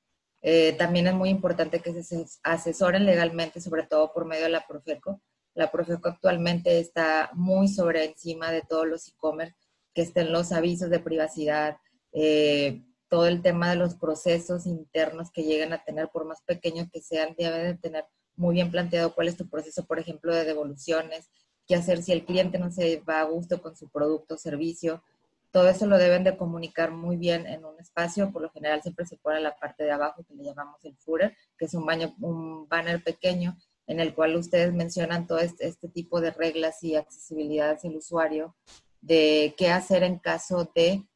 Eh, 0.41 0.73
también 0.73 1.07
es 1.07 1.13
muy 1.13 1.29
importante 1.29 1.81
que 1.81 2.03
se 2.03 2.25
asesoren 2.43 3.05
legalmente, 3.05 3.59
sobre 3.59 3.83
todo 3.83 4.13
por 4.13 4.25
medio 4.25 4.43
de 4.43 4.49
la 4.49 4.65
Profeco. 4.65 5.21
La 5.53 5.69
Profeco 5.71 6.07
actualmente 6.07 6.79
está 6.79 7.29
muy 7.33 7.67
sobre 7.67 8.05
encima 8.05 8.51
de 8.51 8.61
todos 8.61 8.87
los 8.87 9.07
e-commerce, 9.09 9.66
que 9.97 10.03
estén 10.03 10.31
los 10.31 10.51
avisos 10.51 10.91
de 10.91 10.99
privacidad, 10.99 11.77
eh, 12.13 12.83
todo 13.09 13.25
el 13.25 13.41
tema 13.41 13.71
de 13.71 13.77
los 13.77 13.95
procesos 13.95 14.67
internos 14.67 15.31
que 15.31 15.41
lleguen 15.41 15.73
a 15.73 15.83
tener, 15.83 16.09
por 16.09 16.23
más 16.23 16.43
pequeños 16.43 16.87
que 16.93 17.01
sean, 17.01 17.33
deben 17.35 17.63
de 17.63 17.77
tener 17.79 18.05
muy 18.35 18.53
bien 18.53 18.69
planteado 18.69 19.15
cuál 19.15 19.27
es 19.27 19.37
tu 19.37 19.49
proceso, 19.49 19.87
por 19.87 19.97
ejemplo, 19.97 20.35
de 20.35 20.45
devoluciones, 20.45 21.31
qué 21.65 21.73
hacer 21.73 22.03
si 22.03 22.11
el 22.11 22.25
cliente 22.25 22.59
no 22.59 22.69
se 22.69 23.01
va 23.09 23.21
a 23.21 23.23
gusto 23.23 23.59
con 23.59 23.75
su 23.75 23.89
producto 23.89 24.35
o 24.35 24.37
servicio. 24.37 25.01
Todo 25.49 25.67
eso 25.67 25.87
lo 25.87 25.97
deben 25.97 26.23
de 26.23 26.37
comunicar 26.37 26.91
muy 26.91 27.17
bien 27.17 27.47
en 27.47 27.65
un 27.65 27.79
espacio. 27.79 28.31
Por 28.31 28.43
lo 28.43 28.51
general 28.51 28.83
siempre 28.83 29.07
se 29.07 29.17
pone 29.17 29.39
la 29.39 29.55
parte 29.55 29.83
de 29.83 29.93
abajo 29.93 30.23
que 30.27 30.35
le 30.35 30.43
llamamos 30.43 30.85
el 30.85 30.95
footer, 30.97 31.35
que 31.57 31.65
es 31.65 31.73
un, 31.73 31.87
baño, 31.87 32.13
un 32.21 32.69
banner 32.69 33.03
pequeño 33.03 33.57
en 33.87 33.99
el 33.99 34.13
cual 34.13 34.35
ustedes 34.35 34.71
mencionan 34.73 35.25
todo 35.25 35.39
este, 35.39 35.67
este 35.67 35.87
tipo 35.87 36.21
de 36.21 36.29
reglas 36.29 36.83
y 36.83 36.95
accesibilidad 36.95 37.71
hacia 37.71 37.89
usuario, 37.89 38.55
de 39.07 39.55
qué 39.57 39.69
hacer 39.69 40.03
en 40.03 40.19
caso 40.19 40.69
de 40.75 41.07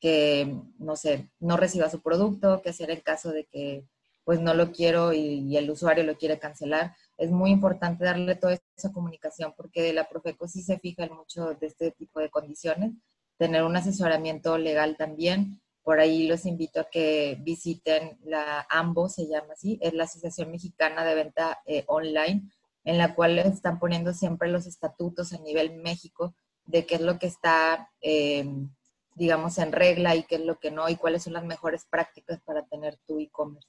que, 0.00 0.52
no 0.78 0.96
sé, 0.96 1.30
no 1.38 1.56
reciba 1.56 1.88
su 1.88 2.02
producto, 2.02 2.60
qué 2.62 2.70
hacer 2.70 2.90
en 2.90 3.00
caso 3.00 3.30
de 3.30 3.46
que 3.46 3.86
pues 4.24 4.40
no 4.40 4.54
lo 4.54 4.72
quiero 4.72 5.12
y, 5.12 5.56
el 5.56 5.70
usuario 5.70 6.02
lo 6.02 6.16
quiere 6.16 6.40
cancelar. 6.40 6.96
Es 7.16 7.30
muy 7.30 7.52
importante 7.52 8.04
darle 8.04 8.34
toda 8.34 8.58
esa 8.76 8.92
comunicación 8.92 9.54
porque 9.56 9.92
la 9.92 10.08
Profeco 10.08 10.48
sí 10.48 10.62
se 10.62 10.80
fija 10.80 11.04
en 11.04 11.14
mucho 11.14 11.54
de 11.54 11.68
este 11.68 11.92
tipo 11.92 12.18
de 12.18 12.28
condiciones, 12.30 12.92
tener 13.38 13.62
un 13.62 13.76
asesoramiento 13.76 14.58
legal 14.58 14.96
también. 14.96 15.60
Por 15.84 16.00
ahí 16.00 16.26
los 16.26 16.44
invito 16.44 16.80
a 16.80 16.90
que 16.90 17.38
visiten 17.40 18.18
la 18.24 18.66
AMBO, 18.68 19.08
se 19.08 19.28
llama 19.28 19.52
así, 19.52 19.78
es 19.80 19.94
la 19.94 20.04
Asociación 20.04 20.50
Mexicana 20.50 21.04
de 21.04 21.14
Venta 21.14 21.60
eh, 21.64 21.84
Online, 21.86 22.42
en 22.82 22.98
la 22.98 23.14
cual 23.14 23.38
están 23.38 23.78
poniendo 23.78 24.12
siempre 24.12 24.50
los 24.50 24.66
estatutos 24.66 25.32
a 25.32 25.38
nivel 25.38 25.76
México 25.76 26.34
de 26.66 26.86
qué 26.86 26.96
es 26.96 27.00
lo 27.00 27.18
que 27.18 27.26
está 27.26 27.90
eh, 28.00 28.44
digamos, 29.16 29.56
en 29.58 29.72
regla 29.72 30.14
y 30.14 30.24
qué 30.24 30.36
es 30.36 30.42
lo 30.42 30.60
que 30.60 30.70
no 30.70 30.88
y 30.88 30.96
cuáles 30.96 31.22
son 31.22 31.32
las 31.32 31.44
mejores 31.44 31.86
prácticas 31.86 32.40
para 32.42 32.66
tener 32.66 32.98
tu 33.06 33.18
e-commerce. 33.18 33.68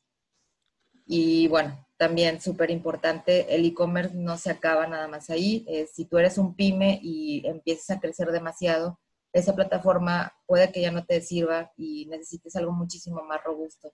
Y 1.06 1.48
bueno, 1.48 1.88
también 1.96 2.42
súper 2.42 2.70
importante, 2.70 3.56
el 3.56 3.66
e-commerce 3.66 4.14
no 4.14 4.38
se 4.38 4.52
acaba 4.52 4.88
nada 4.88 5.08
más 5.08 5.30
ahí. 5.30 5.66
Eh, 5.70 5.88
si 5.88 6.04
tú 6.04 6.18
eres 6.18 6.38
un 6.38 6.54
pyme 6.54 7.00
y 7.02 7.48
empiezas 7.48 7.92
a 7.92 8.00
crecer 8.02 8.30
demasiado, 8.34 9.00
esa 9.32 9.56
plataforma 9.56 10.34
puede 10.46 10.70
que 10.72 10.82
ya 10.82 10.92
no 10.92 11.06
te 11.06 11.22
sirva 11.22 11.72
y 11.78 12.08
necesites 12.08 12.58
algo 12.58 12.74
muchísimo 12.74 13.24
más 13.24 13.42
robusto. 13.42 13.94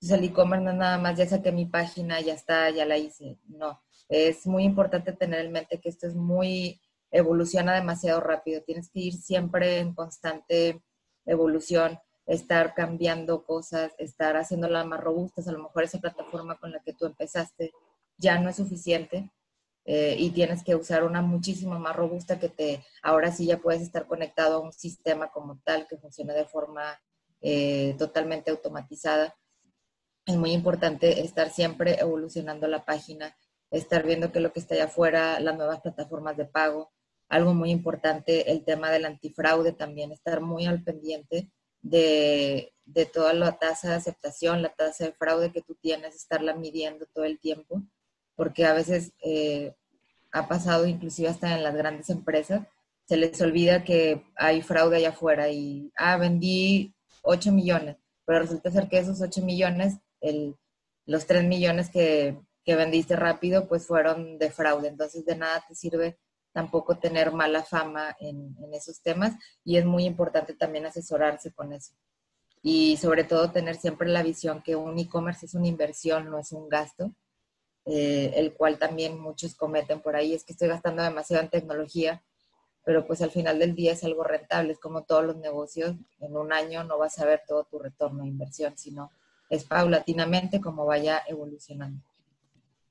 Entonces 0.00 0.18
el 0.18 0.24
e-commerce 0.24 0.64
no 0.64 0.70
es 0.70 0.76
nada 0.78 0.96
más, 0.96 1.18
ya 1.18 1.26
saqué 1.26 1.52
mi 1.52 1.66
página, 1.66 2.18
ya 2.22 2.32
está, 2.32 2.70
ya 2.70 2.86
la 2.86 2.96
hice. 2.96 3.38
No, 3.46 3.82
es 4.08 4.46
muy 4.46 4.64
importante 4.64 5.12
tener 5.12 5.44
en 5.44 5.52
mente 5.52 5.80
que 5.80 5.90
esto 5.90 6.06
es 6.06 6.14
muy, 6.14 6.80
evoluciona 7.14 7.74
demasiado 7.74 8.20
rápido. 8.20 8.62
Tienes 8.62 8.90
que 8.90 9.00
ir 9.00 9.14
siempre 9.14 9.78
en 9.78 9.94
constante 9.94 10.82
evolución, 11.24 12.00
estar 12.26 12.74
cambiando 12.74 13.44
cosas, 13.44 13.92
estar 13.98 14.36
haciéndolas 14.36 14.84
más 14.84 15.00
robustas. 15.00 15.46
A 15.46 15.52
lo 15.52 15.62
mejor 15.62 15.84
esa 15.84 16.00
plataforma 16.00 16.58
con 16.58 16.72
la 16.72 16.80
que 16.80 16.92
tú 16.92 17.06
empezaste 17.06 17.72
ya 18.18 18.38
no 18.38 18.50
es 18.50 18.56
suficiente 18.56 19.30
eh, 19.84 20.16
y 20.18 20.30
tienes 20.30 20.64
que 20.64 20.74
usar 20.74 21.04
una 21.04 21.22
muchísimo 21.22 21.78
más 21.78 21.94
robusta 21.94 22.40
que 22.40 22.48
te, 22.48 22.84
ahora 23.02 23.30
sí 23.30 23.46
ya 23.46 23.58
puedes 23.58 23.82
estar 23.82 24.06
conectado 24.06 24.56
a 24.56 24.60
un 24.60 24.72
sistema 24.72 25.30
como 25.30 25.60
tal 25.64 25.86
que 25.86 25.96
funcione 25.96 26.32
de 26.32 26.46
forma 26.46 27.00
eh, 27.42 27.94
totalmente 27.96 28.50
automatizada. 28.50 29.36
Es 30.26 30.36
muy 30.36 30.50
importante 30.50 31.20
estar 31.20 31.50
siempre 31.50 32.00
evolucionando 32.00 32.66
la 32.66 32.84
página, 32.84 33.36
estar 33.70 34.02
viendo 34.04 34.32
que 34.32 34.40
lo 34.40 34.52
que 34.52 34.58
está 34.58 34.74
allá 34.74 34.86
afuera, 34.86 35.38
las 35.38 35.56
nuevas 35.56 35.80
plataformas 35.80 36.36
de 36.36 36.46
pago, 36.46 36.93
algo 37.34 37.52
muy 37.52 37.70
importante, 37.72 38.52
el 38.52 38.64
tema 38.64 38.92
del 38.92 39.06
antifraude 39.06 39.72
también, 39.72 40.12
estar 40.12 40.40
muy 40.40 40.66
al 40.66 40.84
pendiente 40.84 41.50
de, 41.82 42.72
toda 43.12 43.32
la 43.34 43.58
tasa 43.58 43.90
de 43.90 43.96
aceptación, 43.96 44.62
la 44.62 44.68
tasa 44.68 45.06
de 45.06 45.12
fraude 45.12 45.50
que 45.50 45.60
tú 45.60 45.74
tienes, 45.74 46.14
estarla 46.14 46.54
midiendo 46.54 47.06
todo 47.12 47.24
el 47.24 47.40
tiempo, 47.40 47.82
porque 48.36 48.64
a 48.66 48.72
veces 48.72 49.12
eh, 49.24 49.74
ha 50.30 50.46
pasado 50.46 50.86
inclusive 50.86 51.28
hasta 51.28 51.56
en 51.56 51.64
las 51.64 51.74
grandes 51.74 52.08
empresas, 52.08 52.68
se 53.04 53.16
les 53.16 53.40
olvida 53.42 53.82
que 53.82 54.22
hay 54.36 54.62
fraude 54.62 54.98
allá 54.98 55.08
afuera 55.08 55.50
y, 55.50 55.90
ah, 55.96 56.16
vendí 56.16 56.94
8 57.22 57.50
millones, 57.50 57.96
pero 58.24 58.38
resulta 58.38 58.70
ser 58.70 58.88
que 58.88 58.98
esos 58.98 59.20
8 59.20 59.42
millones, 59.42 59.96
el, 60.20 60.54
los 61.04 61.26
3 61.26 61.42
millones 61.42 61.90
que, 61.90 62.38
que 62.64 62.76
vendiste 62.76 63.16
rápido, 63.16 63.66
pues 63.66 63.88
fueron 63.88 64.38
de 64.38 64.52
fraude, 64.52 64.86
entonces 64.86 65.26
de 65.26 65.34
nada 65.34 65.64
te 65.66 65.74
sirve 65.74 66.16
tampoco 66.54 66.96
tener 66.96 67.32
mala 67.32 67.62
fama 67.62 68.16
en, 68.18 68.56
esos 68.72 69.02
temas 69.02 69.34
y 69.62 69.76
es 69.76 69.84
muy 69.84 70.04
importante 70.04 70.54
también 70.54 70.86
asesorarse 70.86 71.52
con 71.52 71.74
eso. 71.74 71.92
Y 72.62 72.96
sobre 72.96 73.24
todo 73.24 73.50
tener 73.50 73.76
siempre 73.76 74.08
la 74.08 74.22
visión 74.22 74.62
que 74.62 74.74
un 74.74 74.98
e-commerce 74.98 75.44
es 75.44 75.54
una 75.54 75.68
inversión, 75.68 76.30
no 76.30 76.38
es 76.38 76.52
un 76.52 76.70
gasto, 76.70 77.12
eh, 77.84 78.32
el 78.36 78.54
cual 78.54 78.78
también 78.78 79.20
muchos 79.20 79.54
cometen 79.54 80.00
por 80.00 80.16
ahí, 80.16 80.32
es 80.32 80.44
que 80.44 80.54
estoy 80.54 80.68
gastando 80.68 81.02
demasiado 81.02 81.42
en 81.42 81.50
tecnología 81.50 82.22
pero 82.84 83.06
pues 83.06 83.22
al 83.22 83.30
final 83.30 83.58
del 83.58 83.74
día 83.74 83.92
es 83.92 84.04
algo 84.04 84.24
rentable, 84.24 84.72
es 84.72 84.78
como 84.78 85.04
todos 85.04 85.24
los 85.24 85.36
negocios, 85.36 85.96
en 86.20 86.36
un 86.36 86.52
año 86.52 86.84
no 86.84 86.98
vas 86.98 87.18
a 87.18 87.24
ver 87.24 87.42
todo 87.48 87.64
tu 87.64 87.78
retorno 87.78 88.22
de 88.22 88.28
inversión, 88.28 88.76
sino 88.76 89.10
es 89.48 89.64
paulatinamente 89.64 90.60
como 90.60 90.84
vaya 90.84 91.22
evolucionando. 91.26 92.02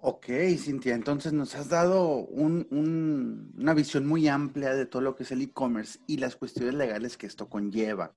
Ok, 0.05 0.25
Cintia, 0.57 0.95
entonces 0.95 1.31
nos 1.31 1.55
has 1.55 1.69
dado 1.69 2.25
una 2.25 3.73
visión 3.73 4.05
muy 4.05 4.27
amplia 4.27 4.75
de 4.75 4.85
todo 4.85 5.01
lo 5.01 5.15
que 5.15 5.23
es 5.23 5.31
el 5.31 5.41
e-commerce 5.41 5.97
y 6.07 6.17
las 6.17 6.35
cuestiones 6.35 6.73
legales 6.73 7.15
que 7.15 7.25
esto 7.25 7.47
conlleva. 7.47 8.13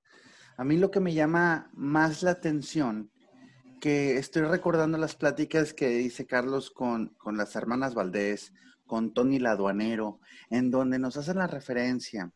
A 0.57 0.65
mí 0.65 0.79
lo 0.79 0.91
que 0.91 0.99
me 0.99 1.15
llama 1.15 1.71
más 1.75 2.25
la 2.25 2.33
atención, 2.33 3.13
que 3.81 4.17
estoy 4.17 4.43
recordando 4.43 4.99
las 4.99 5.15
pláticas 5.15 5.73
que 5.73 5.87
dice 5.91 6.27
Carlos 6.27 6.73
con, 6.73 7.15
con 7.19 7.37
las 7.37 7.55
hermanas 7.55 7.95
Valdés, 7.95 8.53
con 8.85 9.15
Tony 9.15 9.39
Laduanero, 9.39 10.19
en 10.51 10.73
donde 10.73 10.99
nos 10.99 11.17
hacen 11.17 11.39
la 11.39 11.47
referencia 11.47 12.33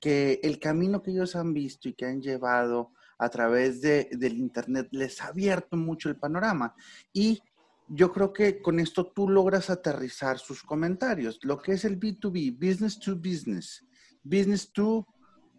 que 0.00 0.40
el 0.42 0.58
camino 0.58 1.04
que 1.04 1.12
ellos 1.12 1.36
han 1.36 1.54
visto 1.54 1.88
y 1.88 1.94
que 1.94 2.06
han 2.06 2.20
llevado 2.20 2.90
a 3.16 3.28
través 3.28 3.80
de, 3.80 4.08
del 4.10 4.38
Internet 4.38 4.88
les 4.90 5.20
ha 5.20 5.28
abierto 5.28 5.76
mucho 5.76 6.08
el 6.08 6.16
panorama. 6.16 6.74
Y 7.12 7.40
yo 7.88 8.12
creo 8.12 8.32
que 8.32 8.60
con 8.60 8.78
esto 8.80 9.06
tú 9.06 9.28
logras 9.28 9.70
aterrizar 9.70 10.38
sus 10.38 10.62
comentarios. 10.62 11.38
Lo 11.42 11.58
que 11.58 11.72
es 11.72 11.84
el 11.84 11.98
B2B, 11.98 12.58
business 12.58 12.98
to 12.98 13.16
business, 13.16 13.84
business 14.22 14.70
to 14.72 15.06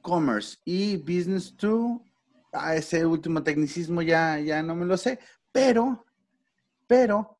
commerce 0.01 0.57
y 0.63 0.97
business 0.97 1.55
to, 1.57 2.03
a 2.53 2.75
ese 2.75 3.05
último 3.05 3.43
tecnicismo 3.43 4.01
ya, 4.01 4.39
ya 4.39 4.61
no 4.63 4.75
me 4.75 4.85
lo 4.85 4.97
sé, 4.97 5.19
pero, 5.51 6.05
pero 6.87 7.39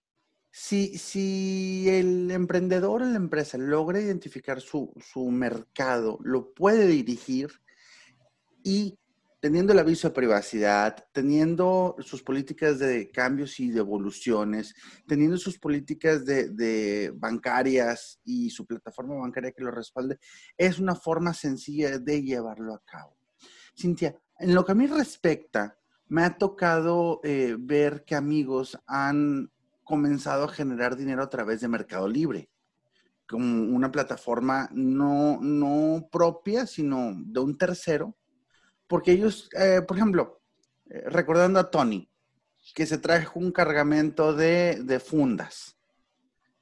si, 0.52 0.98
si 0.98 1.88
el 1.90 2.30
emprendedor 2.32 3.04
o 3.04 3.06
la 3.06 3.16
empresa 3.16 3.58
logra 3.58 4.02
identificar 4.02 4.62
su, 4.62 4.92
su 5.00 5.30
mercado, 5.30 6.20
lo 6.24 6.54
puede 6.54 6.88
dirigir 6.88 7.50
y 8.64 8.98
teniendo 9.40 9.72
el 9.72 9.80
aviso 9.80 10.10
de 10.10 10.14
privacidad, 10.14 11.06
teniendo 11.14 11.96
sus 12.00 12.22
políticas 12.22 12.80
de 12.80 13.10
cambios 13.10 13.60
y 13.60 13.70
de 13.70 13.86
teniendo 15.08 15.38
sus 15.38 15.58
políticas 15.58 16.26
de, 16.26 17.12
bancarias 17.16 18.20
y 18.24 18.50
su 18.50 18.66
plataforma 18.66 19.16
bancaria 19.16 19.52
que 19.52 19.64
lo 19.64 19.72
respalde, 19.72 20.20
es 20.58 20.80
una 20.80 20.96
forma 20.96 21.34
sencilla 21.34 21.98
de 22.00 22.22
llevarlo 22.22 22.74
a 22.74 22.84
cabo. 22.84 23.16
Cintia, 23.78 24.20
en 24.40 24.54
lo 24.54 24.66
que 24.66 24.74
a 24.74 24.76
mí 24.76 24.88
respecta, 24.88 25.78
me 26.08 26.24
ha 26.24 26.38
tocado 26.38 27.22
eh, 27.24 27.56
ver 27.58 28.04
que 28.04 28.16
amigos 28.16 28.78
han 28.88 29.52
comenzado 29.84 30.46
a 30.46 30.54
generar 30.54 30.98
dinero 30.98 31.24
a 31.24 31.30
través 31.30 31.62
de 31.62 31.68
Mercado 31.68 32.08
Libre, 32.08 32.50
como 33.28 33.76
una 33.76 33.92
plataforma 33.92 34.70
no, 34.74 35.40
no 35.42 36.10
propia, 36.12 36.66
sino 36.66 37.14
de 37.16 37.40
un 37.40 37.58
tercero, 37.58 38.19
porque 38.90 39.12
ellos, 39.12 39.50
eh, 39.54 39.84
por 39.88 39.96
ejemplo, 39.96 40.42
eh, 40.90 41.04
recordando 41.06 41.60
a 41.60 41.70
Tony, 41.70 42.10
que 42.74 42.88
se 42.88 42.98
trajo 42.98 43.40
un 43.40 43.52
cargamento 43.52 44.34
de, 44.34 45.00
fundas. 45.00 45.78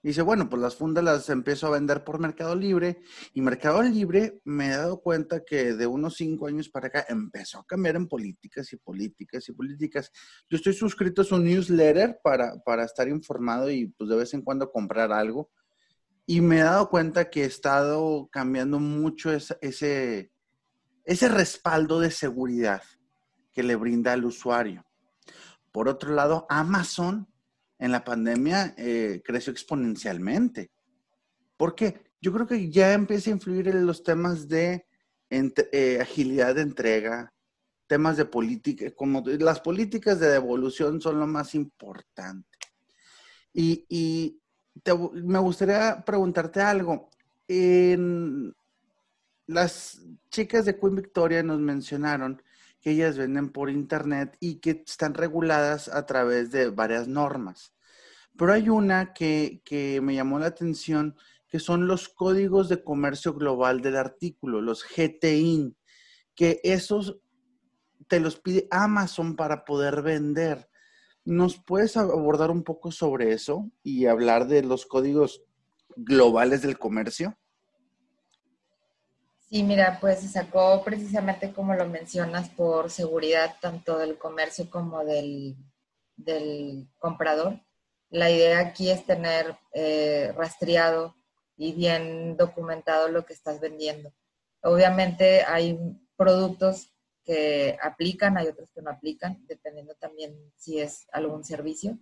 dice, 0.03 0.21
bueno, 0.21 0.49
pues 0.49 0.61
las 0.61 0.75
fundas 0.75 1.03
las 1.03 1.29
empiezo 1.29 1.67
a 1.67 1.71
vender 1.71 2.03
por 2.03 2.19
Mercado 2.19 2.53
Libre 2.53 2.99
y 3.33 3.41
Mercado 3.41 3.81
Libre 3.81 4.41
me 4.43 4.67
he 4.67 4.75
dado 4.75 5.01
cuenta 5.01 5.43
que 5.43 5.73
de 5.73 5.87
unos 5.87 6.15
cinco 6.15 6.47
años 6.47 6.69
para 6.69 6.87
acá 6.87 7.05
empezó 7.07 7.59
a 7.59 7.65
cambiar 7.65 7.95
en 7.95 8.07
políticas 8.07 8.71
y 8.73 8.77
políticas 8.77 9.47
y 9.47 9.53
políticas. 9.53 10.11
Yo 10.49 10.57
estoy 10.57 10.73
suscrito 10.73 11.21
a 11.21 11.25
su 11.25 11.37
newsletter 11.39 12.19
para, 12.21 12.57
para 12.59 12.83
estar 12.83 13.07
informado 13.07 13.71
y 13.71 13.87
pues 13.87 14.09
de 14.09 14.17
vez 14.17 14.33
en 14.33 14.41
cuando 14.41 14.69
comprar 14.69 15.13
algo. 15.13 15.49
Y 16.25 16.41
me 16.41 16.59
he 16.59 16.63
dado 16.63 16.89
cuenta 16.89 17.29
que 17.29 17.43
he 17.43 17.45
estado 17.45 18.27
cambiando 18.29 18.79
mucho 18.79 19.31
ese 19.31 20.31
respaldo 21.29 21.99
de 21.99 22.11
seguridad 22.11 22.83
que 23.53 23.63
le 23.63 23.75
brinda 23.75 24.13
al 24.13 24.25
usuario. 24.25 24.85
Por 25.71 25.87
otro 25.87 26.13
lado, 26.13 26.45
Amazon 26.49 27.27
en 27.79 27.91
la 27.91 28.03
pandemia 28.03 28.73
eh, 28.77 29.21
creció 29.23 29.51
exponencialmente. 29.51 30.71
¿Por 31.55 31.75
qué? 31.75 32.11
Yo 32.21 32.33
creo 32.33 32.47
que 32.47 32.69
ya 32.69 32.93
empieza 32.93 33.29
a 33.29 33.33
influir 33.33 33.67
en 33.67 33.85
los 33.85 34.03
temas 34.03 34.47
de 34.47 34.85
eh, 35.29 35.99
agilidad 36.01 36.55
de 36.55 36.61
entrega, 36.61 37.33
temas 37.87 38.17
de 38.17 38.25
política, 38.25 38.91
como 38.91 39.23
las 39.25 39.59
políticas 39.59 40.19
de 40.19 40.29
devolución 40.29 41.01
son 41.01 41.19
lo 41.19 41.27
más 41.27 41.55
importante. 41.55 42.57
Y, 43.53 44.39
me 45.23 45.39
gustaría 45.39 46.03
preguntarte 46.05 46.61
algo. 46.61 47.09
En, 47.47 48.53
las 49.47 50.01
chicas 50.29 50.65
de 50.65 50.77
Queen 50.77 50.95
Victoria 50.95 51.41
nos 51.41 51.59
mencionaron 51.59 52.43
que 52.81 52.91
ellas 52.91 53.17
venden 53.17 53.49
por 53.49 53.69
internet 53.69 54.37
y 54.39 54.59
que 54.59 54.83
están 54.85 55.13
reguladas 55.13 55.87
a 55.87 56.05
través 56.05 56.51
de 56.51 56.69
varias 56.69 57.07
normas. 57.07 57.73
Pero 58.37 58.53
hay 58.53 58.69
una 58.69 59.13
que, 59.13 59.61
me 60.03 60.13
llamó 60.13 60.37
la 60.37 60.47
atención, 60.47 61.15
que 61.47 61.59
son 61.59 61.87
los 61.87 62.09
códigos 62.09 62.69
de 62.69 62.83
comercio 62.83 63.33
global 63.33 63.81
del 63.81 63.95
artículo, 63.95 64.61
los 64.61 64.83
GTIN, 64.83 65.75
que 66.35 66.59
esos 66.63 67.19
te 68.07 68.19
los 68.19 68.39
pide 68.39 68.67
Amazon 68.69 69.35
para 69.35 69.65
poder 69.65 70.01
vender. 70.01 70.69
¿Nos 71.25 71.57
puedes 71.57 71.97
abordar 71.97 72.51
un 72.51 72.63
poco 72.63 72.91
sobre 72.91 73.33
eso 73.33 73.71
y 73.81 74.05
hablar 74.05 74.47
de 74.47 74.61
los 74.61 74.85
códigos 74.85 75.41
globales 75.95 76.61
del 76.61 76.77
comercio? 76.77 77.37
Sí, 79.49 79.63
mira, 79.63 79.97
pues 80.01 80.19
se 80.19 80.27
sacó 80.27 80.83
precisamente 80.83 81.53
como 81.53 81.73
lo 81.73 81.87
mencionas 81.87 82.49
por 82.49 82.91
seguridad 82.91 83.55
tanto 83.61 83.97
del 83.97 84.17
comercio 84.17 84.69
como 84.69 85.05
del, 85.05 85.55
comprador. 86.99 87.61
La 88.09 88.29
idea 88.29 88.59
aquí 88.59 88.89
es 88.89 89.05
tener 89.05 89.57
eh, 89.73 90.33
rastreado 90.35 91.15
y 91.55 91.71
bien 91.71 92.35
documentado 92.35 93.07
lo 93.07 93.25
que 93.25 93.33
estás 93.33 93.61
vendiendo. 93.61 94.13
Obviamente 94.63 95.43
hay 95.43 95.79
productos 96.17 96.91
que 97.23 97.77
aplican, 97.81 98.37
hay 98.37 98.47
otros 98.47 98.69
que 98.71 98.81
no 98.81 98.89
aplican, 98.89 99.45
dependiendo 99.47 99.95
también 99.95 100.35
si 100.57 100.79
es 100.79 101.07
algún 101.13 101.45
servicio, 101.45 101.97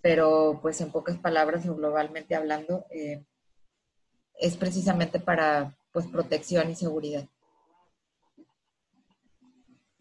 pero 0.00 0.58
pues 0.60 0.80
en 0.80 0.90
pocas 0.90 1.18
palabras 1.18 1.68
o 1.68 1.76
globalmente 1.76 2.34
hablando, 2.34 2.86
eh, 2.90 3.24
es 4.40 4.56
precisamente 4.56 5.20
para 5.20 5.76
pues 5.94 6.08
protección 6.08 6.68
y 6.70 6.74
seguridad. 6.74 7.28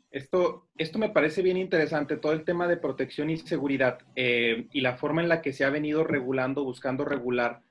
Esto, 0.09 0.67
esto 0.75 0.97
me 0.97 1.09
parece 1.09 1.43
bien 1.43 1.55
interesante, 1.55 2.17
todo 2.17 2.33
el 2.33 2.43
tema 2.43 2.67
de 2.67 2.77
protección 2.77 3.29
y 3.29 3.37
seguridad 3.37 3.99
eh, 4.15 4.67
y 4.73 4.81
la 4.81 4.97
forma 4.97 5.21
en 5.21 5.29
la 5.29 5.43
que 5.43 5.53
se 5.53 5.65
ha 5.65 5.69
venido 5.69 6.03
regulando, 6.03 6.63
buscando 6.63 7.05
regular. 7.05 7.61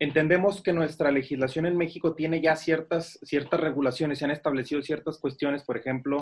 Entendemos 0.00 0.60
que 0.60 0.72
nuestra 0.72 1.12
legislación 1.12 1.66
en 1.66 1.76
México 1.76 2.16
tiene 2.16 2.40
ya 2.40 2.56
ciertas, 2.56 3.20
ciertas 3.22 3.60
regulaciones, 3.60 4.18
se 4.18 4.24
han 4.24 4.32
establecido 4.32 4.82
ciertas 4.82 5.18
cuestiones, 5.18 5.62
por 5.62 5.76
ejemplo, 5.76 6.20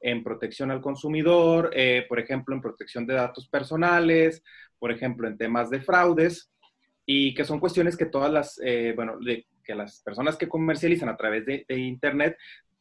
en 0.00 0.24
protección 0.24 0.72
al 0.72 0.80
consumidor, 0.80 1.70
eh, 1.74 2.06
por 2.08 2.18
ejemplo, 2.18 2.56
en 2.56 2.60
protección 2.60 3.06
de 3.06 3.14
datos 3.14 3.48
personales, 3.48 4.42
por 4.80 4.90
ejemplo, 4.90 5.28
en 5.28 5.38
temas 5.38 5.70
de 5.70 5.80
fraudes, 5.80 6.50
y 7.06 7.34
que 7.34 7.44
son 7.44 7.60
cuestiones 7.60 7.96
que 7.96 8.06
todas 8.06 8.32
las, 8.32 8.60
eh, 8.64 8.92
bueno, 8.96 9.18
de, 9.20 9.46
que 9.62 9.74
las 9.74 10.00
personas 10.02 10.36
que 10.36 10.48
comercializan 10.48 11.08
a 11.08 11.16
través 11.16 11.44
de, 11.46 11.64
Internet, 11.68 12.36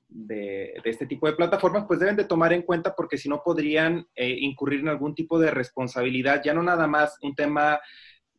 de, 0.07 0.73
este 0.83 1.05
tipo 1.05 1.27
de 1.27 1.33
plataformas, 1.33 1.85
pues 1.87 1.99
deben 1.99 2.15
de 2.15 2.25
tomar 2.25 2.53
en 2.53 2.63
cuenta 2.63 2.95
porque 2.95 3.17
si 3.17 3.29
no 3.29 3.41
podrían 3.43 4.07
eh, 4.15 4.35
incurrir 4.39 4.81
en 4.81 4.89
algún 4.89 5.15
tipo 5.15 5.39
de 5.39 5.51
responsabilidad, 5.51 6.41
ya 6.43 6.53
no 6.53 6.63
nada 6.63 6.87
más 6.87 7.17
un 7.21 7.35
tema 7.35 7.79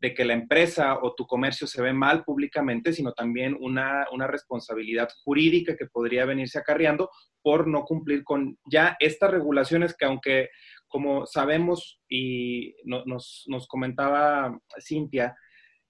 de 0.02 0.14
que 0.14 0.24
la 0.24 0.34
empresa 0.34 0.98
o 1.00 1.14
tu 1.14 1.28
comercio 1.28 1.68
se 1.68 1.80
ve 1.80 1.92
mal 1.92 2.24
públicamente, 2.24 2.92
sino 2.92 3.12
también 3.12 3.56
una, 3.60 4.04
responsabilidad 4.26 5.08
jurídica 5.24 5.76
que 5.76 5.86
podría 5.86 6.24
venirse 6.24 6.58
acarreando 6.58 7.08
por 7.40 7.68
no 7.68 7.84
cumplir 7.84 8.24
con 8.24 8.58
ya 8.66 8.96
estas 8.98 9.30
regulaciones 9.30 9.96
que 9.96 10.04
aunque 10.04 10.48
como 10.88 11.24
sabemos 11.24 12.00
y 12.08 12.74
nos, 12.84 13.44
nos 13.46 13.68
comentaba 13.68 14.58
Cintia, 14.80 15.36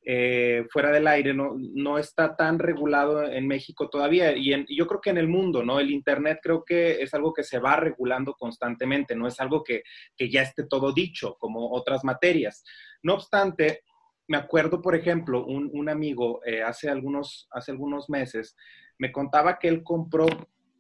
eh, 0.04 0.66
fuera 0.70 0.90
del 0.90 1.06
aire 1.06 1.32
no, 1.32 1.54
no 1.56 1.96
está 1.96 2.34
tan 2.34 2.58
regulado 2.58 3.22
en 3.22 3.46
México 3.46 3.88
todavía 3.88 4.36
y, 4.36 4.50
yo 4.76 4.86
creo 4.88 5.00
que 5.00 5.10
en 5.10 5.18
el 5.18 5.28
mundo, 5.28 5.62
¿no? 5.62 5.78
El 5.78 5.92
Internet 5.92 6.40
creo 6.42 6.64
que 6.64 7.00
es 7.02 7.14
algo 7.14 7.32
que 7.32 7.44
se 7.44 7.60
va 7.60 7.76
regulando 7.76 8.34
constantemente, 8.34 9.14
no 9.14 9.28
es 9.28 9.38
algo 9.38 9.62
que, 9.62 9.82
ya 10.18 10.42
esté 10.42 10.64
todo 10.66 10.92
dicho 10.92 11.36
como 11.38 11.70
otras 11.70 12.02
materias. 12.02 12.64
No 13.02 13.14
obstante, 13.14 13.82
me 14.26 14.36
acuerdo, 14.36 14.82
por 14.82 14.96
ejemplo, 14.96 15.44
un, 15.46 15.88
amigo 15.88 16.40
eh, 16.44 16.62
hace, 16.62 16.88
algunos, 16.90 17.48
hace 17.52 17.70
algunos 17.70 18.08
meses 18.10 18.56
me 18.98 19.12
contaba 19.12 19.58
que 19.58 19.68
él 19.68 19.82
compró 19.84 20.26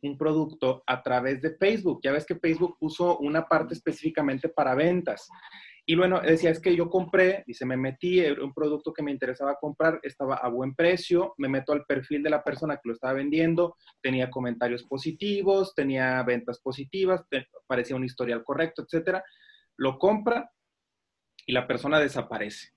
un 0.02 0.18
producto 0.18 0.82
a 0.86 1.00
través 1.00 1.40
de 1.42 1.56
Facebook. 1.56 2.00
Ya 2.02 2.12
ves 2.12 2.26
que 2.26 2.36
Facebook 2.36 2.76
puso 2.78 3.18
una 3.18 3.46
parte 3.46 3.74
específicamente 3.74 4.48
para 4.48 4.74
ventas 4.74 5.28
Y 5.84 5.96
bueno, 5.96 6.20
decía, 6.20 6.50
es 6.50 6.60
que 6.60 6.76
yo 6.76 6.88
compré, 6.88 7.42
dice, 7.46 7.66
me 7.66 7.76
metí, 7.76 8.20
un 8.20 8.54
producto 8.54 8.92
que 8.92 9.02
me 9.02 9.10
interesaba 9.10 9.56
comprar, 9.60 9.98
estaba 10.04 10.36
a 10.36 10.48
buen 10.48 10.74
precio, 10.76 11.34
me 11.38 11.48
meto 11.48 11.72
al 11.72 11.84
perfil 11.84 12.22
de 12.22 12.30
la 12.30 12.44
persona 12.44 12.76
que 12.76 12.88
lo 12.88 12.92
estaba 12.92 13.14
vendiendo, 13.14 13.76
tenía 14.00 14.30
comentarios 14.30 14.84
positivos, 14.84 15.74
tenía 15.74 16.22
ventas 16.22 16.60
positivas, 16.60 17.24
parecía 17.66 17.96
un 17.96 18.04
historial 18.04 18.44
correcto, 18.44 18.82
etcétera. 18.82 19.24
Lo 19.76 19.98
compra 19.98 20.52
y 21.46 21.52
la 21.52 21.66
persona 21.66 21.98
desaparece. 21.98 22.71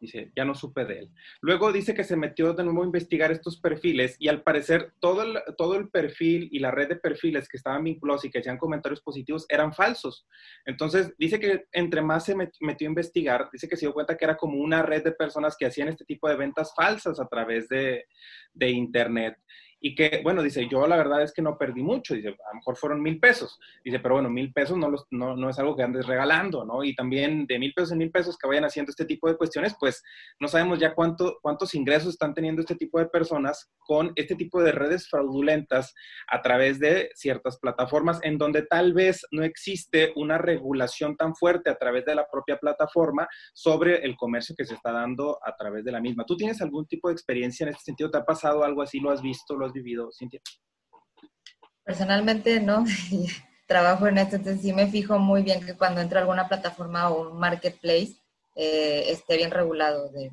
Dice, 0.00 0.30
ya 0.36 0.44
no 0.44 0.54
supe 0.54 0.84
de 0.84 1.00
él. 1.00 1.10
Luego 1.40 1.72
dice 1.72 1.92
que 1.92 2.04
se 2.04 2.16
metió 2.16 2.52
de 2.52 2.62
nuevo 2.62 2.82
a 2.82 2.86
investigar 2.86 3.32
estos 3.32 3.60
perfiles 3.60 4.16
y 4.20 4.28
al 4.28 4.42
parecer 4.42 4.92
todo 5.00 5.22
el, 5.22 5.38
todo 5.56 5.74
el 5.74 5.88
perfil 5.88 6.48
y 6.52 6.60
la 6.60 6.70
red 6.70 6.88
de 6.88 6.96
perfiles 6.96 7.48
que 7.48 7.56
estaban 7.56 7.82
vinculados 7.82 8.24
y 8.24 8.30
que 8.30 8.38
hacían 8.38 8.58
comentarios 8.58 9.00
positivos 9.00 9.44
eran 9.48 9.74
falsos. 9.74 10.26
Entonces 10.64 11.12
dice 11.18 11.40
que 11.40 11.66
entre 11.72 12.00
más 12.00 12.24
se 12.26 12.36
metió 12.36 12.86
a 12.86 12.90
investigar, 12.90 13.48
dice 13.52 13.68
que 13.68 13.76
se 13.76 13.86
dio 13.86 13.92
cuenta 13.92 14.16
que 14.16 14.24
era 14.24 14.36
como 14.36 14.58
una 14.60 14.82
red 14.82 15.02
de 15.02 15.12
personas 15.12 15.56
que 15.56 15.66
hacían 15.66 15.88
este 15.88 16.04
tipo 16.04 16.28
de 16.28 16.36
ventas 16.36 16.72
falsas 16.76 17.18
a 17.18 17.26
través 17.26 17.68
de, 17.68 18.04
de 18.54 18.70
Internet 18.70 19.36
y 19.80 19.94
que, 19.94 20.20
bueno, 20.22 20.42
dice, 20.42 20.66
yo 20.68 20.86
la 20.86 20.96
verdad 20.96 21.22
es 21.22 21.32
que 21.32 21.42
no 21.42 21.56
perdí 21.56 21.82
mucho, 21.82 22.14
dice, 22.14 22.28
a 22.28 22.48
lo 22.50 22.54
mejor 22.56 22.76
fueron 22.76 23.02
mil 23.02 23.20
pesos, 23.20 23.58
dice, 23.84 24.00
pero 24.00 24.14
bueno, 24.14 24.30
mil 24.30 24.52
pesos 24.52 24.76
no, 24.76 24.90
los, 24.90 25.06
no, 25.10 25.36
no, 25.36 25.48
es 25.48 25.58
algo 25.58 25.76
que 25.76 25.82
andes 25.82 26.06
regalando, 26.06 26.64
¿no? 26.64 26.82
Y 26.82 26.94
también 26.94 27.46
de 27.46 27.58
mil 27.58 27.72
pesos 27.72 27.92
en 27.92 27.98
mil 27.98 28.10
pesos 28.10 28.36
que 28.36 28.48
vayan 28.48 28.64
haciendo 28.64 28.90
este 28.90 29.04
tipo 29.04 29.28
de 29.28 29.36
cuestiones, 29.36 29.76
pues 29.78 30.02
no 30.40 30.48
sabemos 30.48 30.78
ya 30.78 30.94
cuánto, 30.94 31.38
cuántos 31.42 31.74
ingresos 31.74 32.10
están 32.10 32.34
teniendo 32.34 32.60
este 32.62 32.74
tipo 32.74 32.98
de 32.98 33.06
personas 33.06 33.70
con 33.78 34.12
este 34.16 34.34
tipo 34.34 34.62
de 34.62 34.72
redes 34.72 35.08
fraudulentas 35.08 35.94
a 36.28 36.42
través 36.42 36.78
de 36.78 37.10
ciertas 37.14 37.58
plataformas 37.58 38.18
en 38.22 38.38
donde 38.38 38.62
tal 38.62 38.92
vez 38.92 39.26
no 39.30 39.44
existe 39.44 40.12
una 40.16 40.38
regulación 40.38 41.16
tan 41.16 41.34
fuerte 41.34 41.70
a 41.70 41.76
través 41.76 42.04
de 42.04 42.14
la 42.14 42.26
propia 42.30 42.58
plataforma 42.58 43.28
sobre 43.54 44.04
el 44.04 44.16
comercio 44.16 44.54
que 44.56 44.64
se 44.64 44.74
está 44.74 44.92
dando 44.92 45.38
a 45.44 45.54
través 45.56 45.84
de 45.84 45.92
la 45.92 46.00
misma. 46.00 46.24
¿Tú 46.24 46.36
tienes 46.36 46.60
algún 46.60 46.86
tipo 46.86 47.08
de 47.08 47.14
experiencia 47.14 47.64
en 47.64 47.70
este 47.70 47.84
sentido? 47.84 48.10
¿Te 48.10 48.18
ha 48.18 48.24
pasado 48.24 48.64
algo 48.64 48.82
así? 48.82 49.00
¿Lo 49.00 49.10
has 49.10 49.22
visto? 49.22 49.56
¿Lo 49.56 49.67
vivido, 49.72 50.10
Cintia? 50.12 50.40
Personalmente 51.84 52.60
no, 52.60 52.84
trabajo 53.66 54.06
en 54.06 54.18
esto, 54.18 54.36
entonces 54.36 54.62
sí 54.62 54.72
me 54.72 54.88
fijo 54.88 55.18
muy 55.18 55.42
bien 55.42 55.64
que 55.64 55.76
cuando 55.76 56.00
entro 56.00 56.18
a 56.18 56.22
alguna 56.22 56.48
plataforma 56.48 57.10
o 57.10 57.30
un 57.30 57.38
marketplace 57.38 58.16
eh, 58.54 59.10
esté 59.10 59.36
bien 59.36 59.50
regulado. 59.50 60.10
De, 60.10 60.32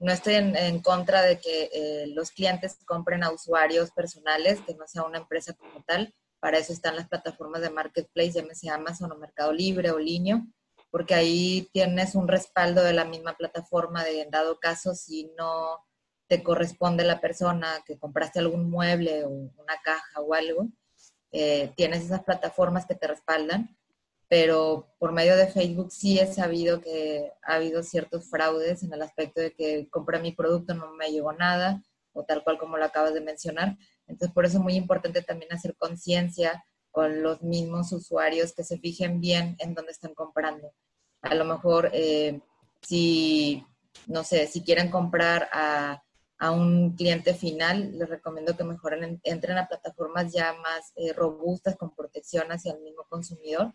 no 0.00 0.12
estoy 0.12 0.34
en, 0.34 0.80
contra 0.80 1.22
de 1.22 1.38
que 1.38 1.70
eh, 1.72 2.06
los 2.08 2.32
clientes 2.32 2.76
compren 2.84 3.22
a 3.22 3.30
usuarios 3.30 3.92
personales, 3.92 4.60
que 4.66 4.74
no 4.74 4.86
sea 4.88 5.04
una 5.04 5.18
empresa 5.18 5.54
como 5.54 5.82
tal. 5.84 6.12
Para 6.40 6.58
eso 6.58 6.72
están 6.72 6.96
las 6.96 7.08
plataformas 7.08 7.62
de 7.62 7.70
marketplace, 7.70 8.32
llámese 8.32 8.68
Amazon 8.68 9.12
o 9.12 9.16
Mercado 9.16 9.52
Libre 9.52 9.92
o 9.92 9.98
Linio, 10.00 10.44
porque 10.90 11.14
ahí 11.14 11.68
tienes 11.72 12.16
un 12.16 12.26
respaldo 12.26 12.82
de 12.82 12.92
la 12.92 13.04
misma 13.04 13.36
plataforma 13.36 14.02
de 14.02 14.22
en 14.22 14.30
dado 14.30 14.58
caso 14.58 14.94
si 14.96 15.30
no 15.38 15.78
te 16.32 16.42
corresponde 16.42 17.04
la 17.04 17.20
persona 17.20 17.84
que 17.84 17.98
compraste 17.98 18.38
algún 18.38 18.70
mueble 18.70 19.22
o 19.24 19.28
una 19.28 19.76
caja 19.84 20.18
o 20.22 20.32
algo, 20.32 20.66
eh, 21.30 21.74
tienes 21.76 22.04
esas 22.06 22.22
plataformas 22.22 22.86
que 22.86 22.94
te 22.94 23.06
respaldan, 23.06 23.76
pero 24.28 24.94
por 24.98 25.12
medio 25.12 25.36
de 25.36 25.48
Facebook 25.48 25.92
sí 25.92 26.18
he 26.18 26.32
sabido 26.32 26.80
que 26.80 27.30
ha 27.42 27.56
habido 27.56 27.82
ciertos 27.82 28.30
fraudes 28.30 28.82
en 28.82 28.94
el 28.94 29.02
aspecto 29.02 29.42
de 29.42 29.52
que 29.52 29.90
compré 29.90 30.20
mi 30.20 30.32
producto, 30.32 30.72
no 30.72 30.94
me 30.94 31.10
llegó 31.10 31.34
nada, 31.34 31.82
o 32.14 32.24
tal 32.24 32.42
cual 32.42 32.56
como 32.56 32.78
lo 32.78 32.86
acabas 32.86 33.12
de 33.12 33.20
mencionar. 33.20 33.76
Entonces, 34.06 34.32
por 34.32 34.46
eso 34.46 34.56
es 34.56 34.64
muy 34.64 34.76
importante 34.76 35.20
también 35.20 35.52
hacer 35.52 35.76
conciencia 35.76 36.64
con 36.90 37.22
los 37.22 37.42
mismos 37.42 37.92
usuarios 37.92 38.54
que 38.54 38.64
se 38.64 38.78
fijen 38.78 39.20
bien 39.20 39.54
en 39.58 39.74
dónde 39.74 39.92
están 39.92 40.14
comprando. 40.14 40.72
A 41.20 41.34
lo 41.34 41.44
mejor, 41.44 41.90
eh, 41.92 42.40
si, 42.80 43.66
no 44.06 44.24
sé, 44.24 44.46
si 44.46 44.62
quieren 44.62 44.90
comprar 44.90 45.50
a 45.52 46.02
a 46.42 46.50
un 46.50 46.96
cliente 46.96 47.34
final, 47.34 47.96
les 47.96 48.08
recomiendo 48.08 48.56
que 48.56 48.64
mejoren, 48.64 49.20
entren 49.22 49.58
a 49.58 49.68
plataformas 49.68 50.32
ya 50.32 50.52
más 50.54 50.92
eh, 50.96 51.12
robustas 51.12 51.76
con 51.76 51.94
protección 51.94 52.50
hacia 52.50 52.72
el 52.72 52.80
mismo 52.80 53.04
consumidor, 53.08 53.72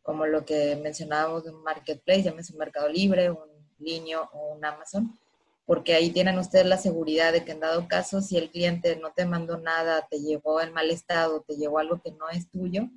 como 0.00 0.24
lo 0.24 0.46
que 0.46 0.74
mencionábamos 0.76 1.44
de 1.44 1.50
un 1.50 1.62
marketplace, 1.62 2.22
llámese 2.22 2.54
un 2.54 2.60
Mercado 2.60 2.88
Libre, 2.88 3.30
un 3.30 3.50
Linio 3.78 4.26
o 4.32 4.54
un 4.54 4.64
Amazon, 4.64 5.18
porque 5.66 5.92
ahí 5.92 6.08
tienen 6.08 6.38
ustedes 6.38 6.64
la 6.64 6.78
seguridad 6.78 7.30
de 7.30 7.44
que 7.44 7.52
en 7.52 7.60
dado 7.60 7.86
caso, 7.88 8.22
si 8.22 8.38
el 8.38 8.50
cliente 8.50 8.96
no 8.96 9.12
te 9.12 9.26
mandó 9.26 9.58
nada, 9.58 10.08
te 10.10 10.18
llevó 10.18 10.62
en 10.62 10.72
mal 10.72 10.90
estado, 10.90 11.44
te 11.46 11.56
llevó 11.56 11.78
algo 11.78 12.00
que 12.00 12.12
no 12.12 12.30
es 12.30 12.50
tuyo, 12.50 12.88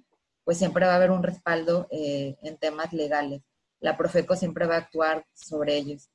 pues 0.45 0.57
siempre 0.57 0.85
va 0.85 0.93
a 0.93 0.95
haber 0.95 1.11
un 1.11 1.21
respaldo 1.21 1.85
eh, 1.91 2.37
en 2.43 2.55
temas 2.55 2.93
legales. 2.93 3.41
La 3.81 3.97
Profeco 3.97 4.37
siempre 4.37 4.67
va 4.67 4.75
a 4.75 4.79
actuar 4.79 5.25
sobre 5.33 5.75
ellos. 5.75 6.09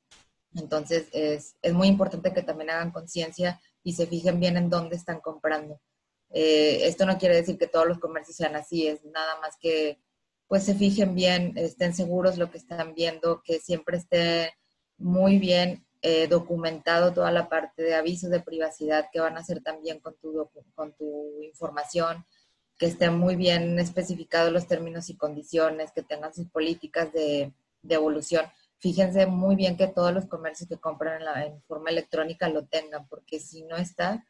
Entonces, 0.57 1.07
es, 1.11 1.55
muy 1.73 1.87
importante 1.87 2.33
que 2.33 2.41
también 2.41 2.71
hagan 2.71 2.91
conciencia 2.91 3.61
y 3.83 3.93
se 3.93 4.07
fijen 4.07 4.39
bien 4.39 4.57
en 4.57 4.69
dónde 4.69 4.95
están 4.95 5.19
comprando. 5.19 5.79
Eh, 6.29 6.81
esto 6.83 7.05
no 7.05 7.17
quiere 7.17 7.35
decir 7.35 7.57
que 7.57 7.67
todos 7.67 7.87
los 7.87 7.99
comercios 7.99 8.37
sean 8.37 8.55
así, 8.55 8.87
es 8.87 9.03
nada 9.05 9.39
más 9.39 9.55
que 9.59 9.99
pues 10.47 10.63
se 10.63 10.75
fijen 10.75 11.13
bien, 11.13 11.53
estén 11.57 11.93
seguros 11.93 12.37
lo 12.37 12.49
que 12.49 12.57
están 12.57 12.93
viendo, 12.95 13.41
que 13.43 13.59
siempre 13.59 13.97
esté 13.97 14.53
muy 14.97 15.39
bien 15.39 15.85
eh, 16.01 16.27
documentado 16.27 17.13
toda 17.13 17.31
la 17.31 17.49
parte 17.49 17.83
de 17.83 17.95
avisos 17.95 18.29
de 18.29 18.39
privacidad 18.39 19.09
que 19.11 19.19
van 19.19 19.35
a 19.35 19.41
hacer 19.41 19.61
también 19.61 19.99
con 19.99 20.15
tu, 20.17 20.49
con 20.73 20.93
tu 20.93 21.43
información, 21.43 22.25
que 22.77 22.85
estén 22.85 23.17
muy 23.17 23.35
bien 23.35 23.77
especificados 23.77 24.53
los 24.53 24.67
términos 24.67 25.09
y 25.09 25.17
condiciones, 25.17 25.91
que 25.91 26.03
tengan 26.03 26.33
sus 26.33 26.47
políticas 26.47 27.11
de, 27.11 27.51
de 27.81 27.95
evolución 27.95 28.45
fíjense 28.79 29.25
muy 29.25 29.55
bien 29.55 29.77
que 29.77 29.87
todos 29.87 30.13
los 30.13 30.25
comercios 30.27 30.69
que 30.69 30.77
compran 30.77 31.21
en, 31.43 31.61
forma 31.63 31.89
electrónica 31.89 32.49
lo 32.49 32.65
tengan, 32.65 33.07
porque 33.07 33.39
si 33.39 33.63
no 33.63 33.75
está, 33.77 34.25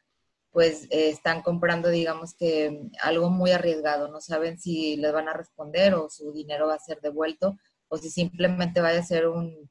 pues 0.52 0.84
eh, 0.86 1.10
están 1.10 1.42
comprando, 1.42 1.90
digamos 1.90 2.34
que 2.34 2.90
algo 3.02 3.30
muy 3.30 3.52
arriesgado, 3.52 4.08
no 4.08 4.22
saben 4.22 4.60
si 4.60 4.96
les 4.98 5.12
van 5.14 5.28
a 5.30 5.34
responder 5.34 5.94
o 5.94 6.10
su 6.10 6.32
dinero 6.32 6.68
va 6.68 6.76
a 6.76 6.80
ser 6.80 7.00
devuelto 7.02 7.58
o 7.90 7.98
si 7.98 8.10
simplemente 8.10 8.82
vaya 8.82 9.00
a 9.00 9.04
ser 9.04 9.28
un 9.28 9.70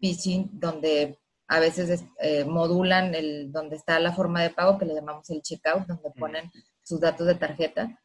phishing 0.00 0.50
donde 0.52 1.18
a 1.48 1.60
veces 1.60 2.04
eh, 2.20 2.44
modulan 2.44 3.14
el 3.14 3.50
donde 3.52 3.76
está 3.76 3.98
la 4.00 4.12
forma 4.12 4.42
de 4.42 4.50
pago 4.50 4.78
que 4.78 4.84
le 4.84 4.94
llamamos 4.94 5.30
el 5.30 5.42
checkout, 5.42 5.86
donde 5.86 6.10
ponen 6.10 6.50
sus 6.82 7.00
datos 7.00 7.26
de 7.26 7.34
tarjeta 7.34 7.98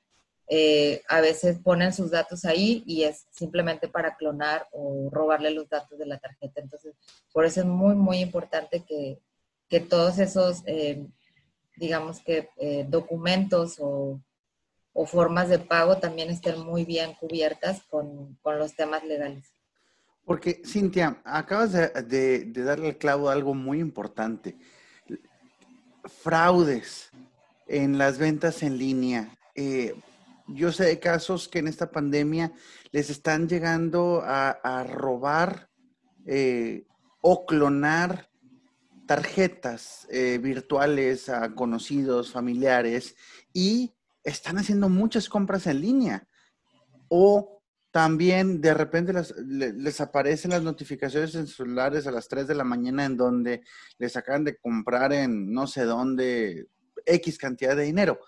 eh, 0.48 1.02
a 1.08 1.22
veces 1.22 1.60
ponen 1.60 1.94
sus 1.94 2.12
datos 2.12 2.44
ahí 2.44 2.84
y 2.86 3.04
es 3.04 3.28
simplemente 3.32 3.88
para 3.88 4.16
clonar 4.16 4.68
o 4.72 5.10
robarle 5.12 5.52
los 5.52 5.70
datos 5.70 5.98
de 5.98 6.06
la 6.06 6.20
tarjeta. 6.20 6.60
Entonces, 6.62 6.96
por 7.32 7.46
eso 7.46 7.62
es 7.62 7.66
muy, 7.66 7.96
muy 7.96 8.20
importante 8.20 8.84
que, 8.84 9.20
todos 9.90 10.20
esos, 10.20 10.62
eh, 10.68 11.04
digamos 11.78 12.20
que 12.20 12.48
eh, 12.58 12.86
documentos 12.88 13.78
o, 13.80 14.22
formas 15.08 15.50
de 15.50 15.58
pago 15.58 15.98
también 15.98 16.30
estén 16.30 16.60
muy 16.60 16.86
bien 16.86 17.16
cubiertas 17.16 17.82
con, 17.90 18.38
los 18.44 18.76
temas 18.76 19.04
legales. 19.04 19.52
Porque, 20.26 20.62
Cintia, 20.64 21.20
acabas 21.26 21.72
de, 21.72 22.46
darle 22.54 22.90
el 22.90 22.98
clavo 23.00 23.30
a 23.30 23.34
algo 23.34 23.56
muy 23.56 23.80
importante. 23.80 24.56
Fraudes 26.06 27.10
en 27.66 27.98
las 27.98 28.20
ventas 28.20 28.62
en 28.62 28.78
línea 28.78 29.36
yo 30.48 30.72
sé 30.72 30.86
de 30.86 31.00
casos 31.00 31.48
que 31.48 31.60
en 31.60 31.68
esta 31.68 31.92
pandemia 31.92 32.54
les 32.92 33.10
están 33.10 33.48
llegando 33.48 34.22
a, 34.24 34.84
robar 34.84 35.70
eh, 36.26 36.86
o 37.22 37.46
clonar 37.46 38.30
tarjetas 39.08 40.08
eh, 40.10 40.40
virtuales 40.42 41.30
a 41.30 41.54
conocidos, 41.54 42.32
familiares 42.32 43.16
y 43.54 43.94
están 44.24 44.58
haciendo 44.58 44.90
muchas 44.90 45.30
compras 45.30 45.68
en 45.68 45.82
línea. 45.82 46.28
O 47.10 47.62
también 47.92 48.60
de 48.60 48.74
repente 48.74 49.14
les, 49.14 50.02
aparecen 50.02 50.52
las 50.52 50.64
notificaciones 50.64 51.36
en 51.36 51.48
celulares 51.48 52.08
a 52.08 52.12
las 52.12 52.28
3 52.28 52.48
de 52.48 52.56
la 52.56 52.64
mañana 52.64 53.06
en 53.06 53.18
donde 53.18 53.62
les 54.00 54.16
acaban 54.16 54.44
de 54.44 54.58
comprar 54.58 55.14
en 55.14 55.52
no 55.52 55.68
sé 55.68 55.84
dónde 55.84 56.68
X 57.06 57.38
cantidad 57.38 57.76
de 57.76 57.84
dinero 57.84 58.20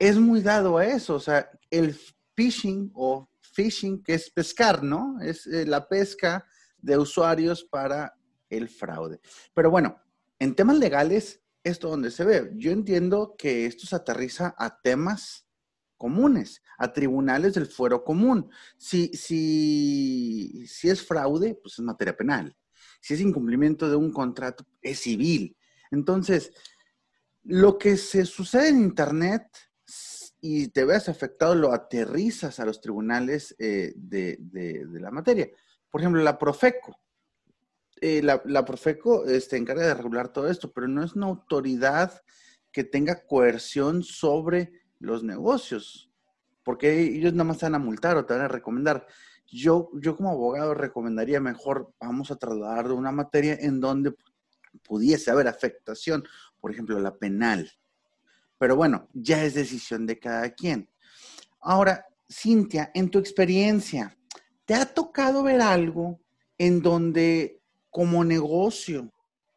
es 0.00 0.16
muy 0.16 0.40
dado 0.40 0.78
a 0.78 0.86
eso. 0.86 1.14
O 1.14 1.20
sea, 1.20 1.48
el 1.70 1.94
phishing 2.34 2.90
o 2.94 3.30
phishing, 3.54 4.02
que 4.02 4.14
es 4.14 4.30
pescar, 4.30 4.82
¿no? 4.82 5.20
Es 5.20 5.46
eh, 5.46 5.66
la 5.66 5.86
pesca 5.86 6.44
de 6.78 6.96
usuarios 6.96 7.62
para 7.64 8.14
el 8.48 8.68
fraude. 8.68 9.20
Pero 9.54 9.70
bueno, 9.70 10.00
en 10.38 10.56
temas 10.56 10.78
legales, 10.78 11.42
esto 11.62 11.90
donde 11.90 12.10
se 12.10 12.24
ve. 12.24 12.50
Yo 12.56 12.72
entiendo 12.72 13.34
que 13.36 13.66
esto 13.66 13.86
se 13.86 13.94
aterriza 13.94 14.54
a 14.56 14.80
temas 14.80 15.46
comunes, 15.98 16.62
a 16.78 16.90
tribunales 16.94 17.52
del 17.52 17.66
fuero 17.66 18.02
común. 18.02 18.50
Si, 18.78 19.08
si, 19.08 20.66
si 20.66 20.88
es 20.88 21.06
fraude, 21.06 21.58
pues 21.62 21.74
es 21.74 21.80
materia 21.80 22.16
penal. 22.16 22.56
Si 23.02 23.12
es 23.12 23.20
incumplimiento 23.20 23.90
de 23.90 23.96
un 23.96 24.10
contrato, 24.10 24.64
es 24.80 25.00
civil. 25.00 25.58
Entonces, 25.90 26.52
lo 27.42 27.76
que 27.76 27.98
se 27.98 28.24
sucede 28.24 28.70
en 28.70 28.80
Internet 28.80 29.42
y 30.40 30.68
te 30.68 30.84
veas 30.84 31.08
afectado, 31.08 31.54
lo 31.54 31.72
aterrizas 31.72 32.60
a 32.60 32.64
los 32.64 32.80
tribunales 32.80 33.54
eh, 33.58 33.92
de, 33.94 34.38
la 34.92 35.10
materia. 35.10 35.48
por 35.90 36.00
ejemplo, 36.00 36.22
la 36.22 36.38
Profeco. 36.38 36.98
Eh, 38.00 38.22
la, 38.22 38.40
la, 38.46 38.64
Profeco 38.64 39.26
este, 39.26 39.56
encarga 39.58 39.86
de 39.86 39.94
regular 39.94 40.32
todo 40.32 40.48
esto, 40.48 40.72
pero 40.72 40.88
no 40.88 41.04
es 41.04 41.14
una 41.14 41.26
autoridad 41.26 42.22
que 42.72 42.84
tenga 42.84 43.26
coerción 43.26 44.02
sobre 44.02 44.72
los 44.98 45.22
negocios, 45.22 46.10
porque 46.62 47.00
ellos 47.00 47.32
nada 47.32 47.44
más 47.44 47.58
te 47.58 47.66
van 47.66 47.74
a 47.74 47.78
multar 47.78 48.16
o 48.16 48.24
te 48.24 48.34
van 48.34 48.44
a 48.44 48.48
recomendar. 48.48 49.06
Yo, 49.46 49.90
yo 49.94 50.16
como 50.16 50.30
abogado 50.30 50.74
recomendaría 50.74 51.40
mejor, 51.40 51.92
vamos 52.00 52.30
a 52.30 52.36
trasladar 52.36 52.88
de 52.88 52.94
una 52.94 53.10
materia 53.10 53.58
en 53.60 53.80
donde 53.80 54.14
pudiese 54.84 55.30
haber 55.30 55.48
afectación, 55.48 56.24
por 56.60 56.70
ejemplo, 56.70 56.98
la 57.00 57.16
penal. 57.16 57.70
Pero 58.60 58.76
bueno, 58.76 59.08
ya 59.14 59.42
es 59.42 59.54
decisión 59.54 60.06
de 60.06 60.18
cada 60.18 60.50
quien. 60.50 60.90
Ahora, 61.62 62.06
Cintia, 62.30 62.90
en 62.92 63.10
tu 63.10 63.18
experiencia, 63.18 64.14
¿te 64.66 64.74
ha 64.74 64.84
tocado 64.84 65.42
ver 65.42 65.62
algo 65.62 66.20
en 66.58 66.82
donde 66.82 67.62
como 67.88 68.22
negocio 68.22 69.10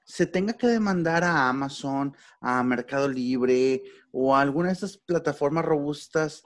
se 0.05 0.25
tenga 0.25 0.53
que 0.53 0.67
demandar 0.67 1.25
a 1.25 1.49
Amazon, 1.49 2.15
a 2.39 2.63
Mercado 2.63 3.09
Libre 3.09 3.83
o 4.13 4.33
a 4.33 4.39
alguna 4.39 4.67
de 4.69 4.75
estas 4.75 4.95
plataformas 4.95 5.65
robustas 5.65 6.41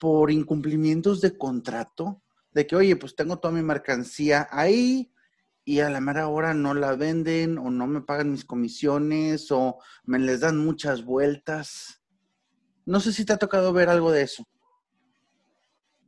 por 0.00 0.32
incumplimientos 0.32 1.20
de 1.20 1.38
contrato? 1.38 2.20
De 2.52 2.66
que, 2.66 2.74
oye, 2.74 2.96
pues 2.96 3.14
tengo 3.14 3.38
toda 3.38 3.54
mi 3.54 3.62
mercancía 3.62 4.48
ahí 4.50 5.12
y 5.64 5.80
a 5.80 5.90
la 5.90 6.00
mera 6.00 6.28
hora 6.28 6.54
no 6.54 6.74
la 6.74 6.94
venden 6.96 7.58
o 7.58 7.70
no 7.70 7.86
me 7.86 8.00
pagan 8.00 8.32
mis 8.32 8.44
comisiones 8.44 9.50
o 9.50 9.78
me 10.04 10.18
les 10.18 10.40
dan 10.40 10.58
muchas 10.58 11.04
vueltas. 11.04 12.02
No 12.84 13.00
sé 13.00 13.12
si 13.12 13.24
te 13.24 13.32
ha 13.32 13.38
tocado 13.38 13.72
ver 13.72 13.88
algo 13.88 14.10
de 14.10 14.22
eso. 14.22 14.44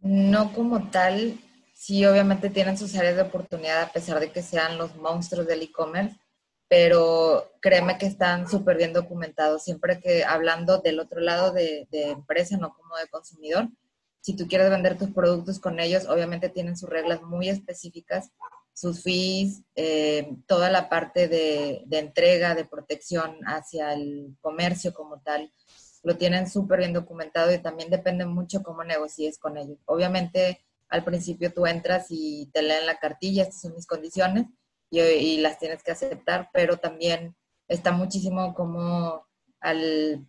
No 0.01 0.53
como 0.53 0.91
tal, 0.91 1.39
sí 1.73 2.05
obviamente 2.05 2.51
tienen 2.51 2.77
sus 2.77 2.95
áreas 2.97 3.17
de 3.17 3.23
oportunidad 3.23 3.83
a 3.83 3.93
pesar 3.93 4.21
de 4.21 4.33
que 4.33 4.43
sean 4.43 4.77
los 4.77 4.97
monstruos 4.97 5.47
del 5.47 5.63
e-commerce, 5.63 6.19
pero 6.69 7.53
créeme 7.61 7.97
que 7.97 8.07
están 8.07 8.49
súper 8.49 8.77
bien 8.77 8.93
documentados. 8.93 9.63
Siempre 9.63 10.01
que 10.01 10.25
hablando 10.25 10.79
del 10.79 10.99
otro 10.99 11.21
lado 11.21 11.53
de, 11.53 11.87
de, 11.91 12.11
empresa, 12.11 12.57
no 12.57 12.75
como 12.75 12.97
de 12.97 13.09
consumidor, 13.09 13.69
si 14.21 14.35
tú 14.35 14.49
quieres 14.49 14.71
vender 14.71 14.99
tus 14.99 15.11
productos 15.11 15.61
con 15.61 15.79
ellos, 15.79 16.07
obviamente 16.09 16.49
tienen 16.49 16.77
sus 16.77 16.89
reglas 16.89 17.23
muy 17.23 17.49
específicas, 17.49 18.31
sus 18.75 19.03
fees, 19.03 19.63
eh, 19.77 20.37
toda 20.47 20.69
la 20.69 20.89
parte 20.89 21.29
de, 21.29 21.87
entrega, 21.91 22.55
de 22.55 22.65
protección 22.65 23.39
hacia 23.47 23.95
el 23.95 24.37
comercio 24.41 24.93
como 24.93 25.21
tal, 25.21 25.53
lo 26.03 26.17
tienen 26.17 26.51
súper 26.51 26.81
bien 26.81 26.93
documentado 26.93 27.53
y 27.55 27.59
también 27.59 27.89
depende 27.89 28.27
mucho 28.27 28.63
cómo 28.63 28.85
negocies 28.85 29.39
con 29.39 29.57
ellos. 29.57 29.79
Obviamente, 29.87 30.65
al 30.89 31.05
principio 31.05 31.53
tú 31.55 31.67
entras 31.67 32.07
y 32.11 32.51
te 32.53 32.63
leen 32.63 32.85
la 32.85 32.99
cartilla, 32.99 33.45
estas 33.45 33.63
son 33.63 33.75
mis 33.75 33.87
condiciones, 33.87 34.47
y, 34.91 35.39
las 35.39 35.59
tienes 35.59 35.83
que 35.83 35.93
aceptar, 35.93 36.51
pero 36.53 36.77
también 36.77 37.35
está 37.67 37.91
muchísimo 37.91 38.55
como 38.55 39.27
al, 39.61 40.25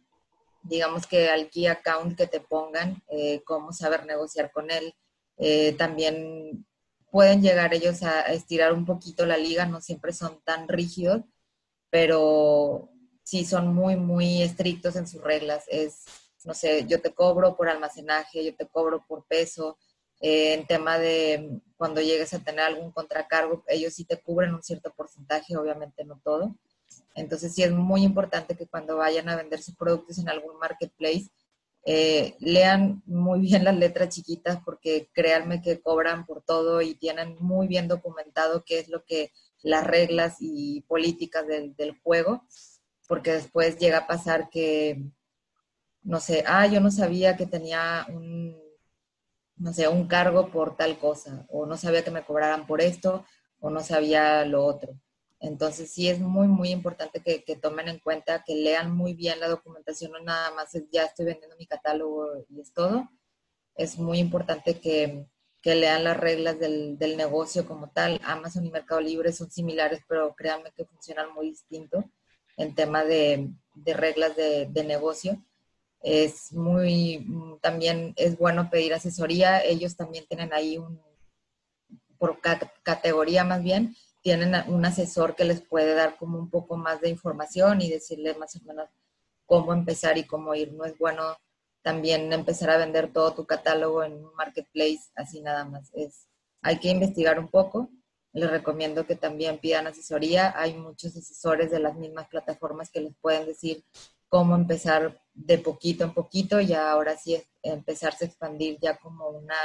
digamos 0.63 1.05
que 1.05 1.29
al 1.29 1.49
key 1.49 1.67
account 1.67 2.17
que 2.17 2.25
te 2.25 2.39
pongan, 2.39 3.03
eh, 3.09 3.43
cómo 3.43 3.73
saber 3.73 4.05
negociar 4.05 4.51
con 4.51 4.71
él. 4.71 4.95
Eh, 5.37 5.73
también 5.73 6.65
pueden 7.15 7.41
llegar 7.41 7.73
ellos 7.73 8.03
a, 8.03 8.23
estirar 8.23 8.73
un 8.73 8.85
poquito 8.85 9.25
la 9.25 9.37
liga, 9.37 9.65
no 9.65 9.79
siempre 9.79 10.11
son 10.11 10.41
tan 10.43 10.67
rígidos, 10.67 11.21
pero 11.89 12.89
sí 13.23 13.45
son 13.45 13.73
muy, 13.73 13.95
muy 13.95 14.41
estrictos 14.41 14.97
en 14.97 15.07
sus 15.07 15.23
reglas. 15.23 15.63
Es, 15.69 16.03
no 16.43 16.53
sé, 16.53 16.85
yo 16.89 17.01
te 17.01 17.13
cobro 17.13 17.55
por 17.55 17.69
almacenaje, 17.69 18.43
yo 18.43 18.53
te 18.53 18.67
cobro 18.67 19.05
por 19.07 19.25
peso, 19.27 19.77
eh, 20.19 20.55
en 20.55 20.67
tema 20.67 20.99
de 20.99 21.61
cuando 21.77 22.01
llegues 22.01 22.33
a 22.33 22.39
tener 22.39 22.65
algún 22.65 22.91
contracargo, 22.91 23.63
ellos 23.69 23.93
sí 23.93 24.03
te 24.03 24.21
cubren 24.21 24.53
un 24.53 24.61
cierto 24.61 24.91
porcentaje, 24.93 25.55
obviamente 25.55 26.03
no 26.03 26.19
todo. 26.21 26.53
Entonces 27.13 27.55
sí 27.55 27.63
es 27.63 27.71
muy 27.71 28.03
importante 28.03 28.57
que 28.57 28.67
cuando 28.67 28.97
vayan 28.97 29.29
a 29.29 29.37
vender 29.37 29.63
sus 29.63 29.77
productos 29.77 30.17
en 30.17 30.27
algún 30.27 30.59
marketplace, 30.59 31.29
eh, 31.85 32.35
lean 32.39 33.03
muy 33.05 33.39
bien 33.39 33.63
las 33.63 33.75
letras 33.75 34.09
chiquitas 34.09 34.57
porque 34.65 35.09
créanme 35.13 35.61
que 35.61 35.81
cobran 35.81 36.25
por 36.25 36.41
todo 36.41 36.81
y 36.81 36.95
tienen 36.95 37.37
muy 37.39 37.67
bien 37.67 37.87
documentado 37.87 38.63
qué 38.65 38.79
es 38.79 38.89
lo 38.89 39.05
que 39.05 39.31
las 39.61 39.85
reglas 39.85 40.37
y 40.39 40.81
políticas 40.81 41.47
del, 41.47 41.75
del 41.75 41.97
juego, 41.99 42.43
porque 43.07 43.31
después 43.33 43.77
llega 43.77 43.99
a 43.99 44.07
pasar 44.07 44.49
que, 44.49 45.03
no 46.03 46.19
sé, 46.19 46.43
ah, 46.47 46.67
yo 46.67 46.79
no 46.81 46.91
sabía 46.91 47.35
que 47.37 47.45
tenía 47.45 48.05
un 48.09 48.65
no 49.57 49.73
sé, 49.73 49.87
un 49.87 50.07
cargo 50.07 50.51
por 50.51 50.75
tal 50.75 50.97
cosa, 50.99 51.45
o 51.49 51.65
no 51.65 51.77
sabía 51.77 52.03
que 52.03 52.11
me 52.11 52.25
cobraran 52.25 52.67
por 52.67 52.81
esto, 52.81 53.25
o 53.59 53.69
no 53.69 53.81
sabía 53.81 54.45
lo 54.45 54.65
otro. 54.65 54.99
Entonces 55.45 55.91
sí 55.91 56.09
es 56.09 56.19
muy, 56.19 56.47
muy 56.47 56.71
importante 56.71 57.21
que, 57.21 57.55
tomen 57.55 57.87
en 57.87 57.99
cuenta, 57.99 58.43
que 58.43 58.55
lean 58.55 58.95
muy 58.95 59.13
bien 59.13 59.39
la 59.39 59.47
documentación, 59.47 60.11
no 60.11 60.19
nada 60.19 60.51
más 60.51 60.73
es 60.73 60.85
ya 60.91 61.03
estoy 61.03 61.25
vendiendo 61.25 61.55
mi 61.57 61.67
catálogo 61.67 62.45
y 62.49 62.61
es 62.61 62.73
todo. 62.73 63.09
Es 63.75 63.99
muy 63.99 64.19
importante 64.19 64.79
que, 64.79 65.27
lean 65.63 66.03
las 66.03 66.17
reglas 66.17 66.59
del, 66.59 66.97
negocio 67.17 67.65
como 67.65 67.89
tal. 67.89 68.19
Amazon 68.23 68.65
y 68.65 68.71
Mercado 68.71 69.01
Libre 69.01 69.31
son 69.33 69.51
similares, 69.51 70.01
pero 70.07 70.35
créanme 70.35 70.71
que 70.71 70.85
funcionan 70.85 71.33
muy 71.33 71.49
distinto 71.49 72.03
en 72.57 72.75
tema 72.75 73.03
de, 73.03 73.49
reglas 73.85 74.35
de, 74.35 74.67
de 74.67 74.83
negocio 74.83 75.43
es 76.01 76.53
muy, 76.53 77.19
mm, 77.19 77.59
también 77.61 78.13
es 78.15 78.37
bueno 78.37 78.69
pedir 78.69 78.93
asesoría. 78.93 79.63
Ellos 79.63 79.95
también 79.95 80.25
tienen 80.27 80.53
ahí 80.53 80.77
un, 80.77 81.01
por 82.19 82.39
categoría 82.83 83.43
más 83.43 83.63
bien, 83.63 83.95
tienen 84.25 84.55
un 84.69 84.83
asesor 84.83 85.35
que 85.35 85.45
les 85.45 85.61
puede 85.61 85.93
dar 85.93 86.17
como 86.17 86.39
un 86.39 86.49
poco 86.49 86.77
más 86.77 86.99
de 86.99 87.09
información 87.09 87.79
y 87.79 87.91
decirle 87.91 88.33
más 88.33 88.55
o 88.55 88.59
menos 88.63 88.89
cómo 89.45 89.71
empezar 89.71 90.17
y 90.17 90.23
cómo 90.23 90.55
ir. 90.55 90.73
No 90.73 90.83
es 90.83 90.97
bueno 90.97 91.37
también 91.83 92.33
empezar 92.33 92.71
a 92.71 92.77
vender 92.77 93.13
todo 93.13 93.35
tu 93.35 93.45
catálogo 93.45 94.03
en 94.03 94.13
un 94.13 94.33
marketplace 94.33 95.11
así 95.13 95.41
nada 95.41 95.63
más. 95.65 95.91
Es, 95.93 96.25
hay 96.63 96.79
que 96.79 96.89
investigar 96.89 97.39
un 97.39 97.49
poco. 97.49 97.91
Les 98.33 98.49
recomiendo 98.49 99.05
que 99.05 99.15
también 99.15 99.59
pidan 99.59 99.85
asesoría. 99.85 100.59
Hay 100.59 100.73
muchos 100.73 101.15
asesores 101.15 101.69
de 101.69 101.77
las 101.77 101.95
mismas 101.95 102.27
plataformas 102.27 102.89
que 102.89 103.01
les 103.01 103.15
pueden 103.21 103.45
decir 103.45 103.85
cómo 104.27 104.55
empezar 104.55 105.21
de 105.35 105.59
poquito 105.59 106.03
en 106.03 106.15
poquito 106.15 106.59
y 106.59 106.73
ahora 106.73 107.15
sí 107.15 107.39
empezarse 107.61 108.25
a 108.25 108.27
expandir 108.27 108.79
ya 108.81 108.97
como 108.97 109.29
una 109.29 109.55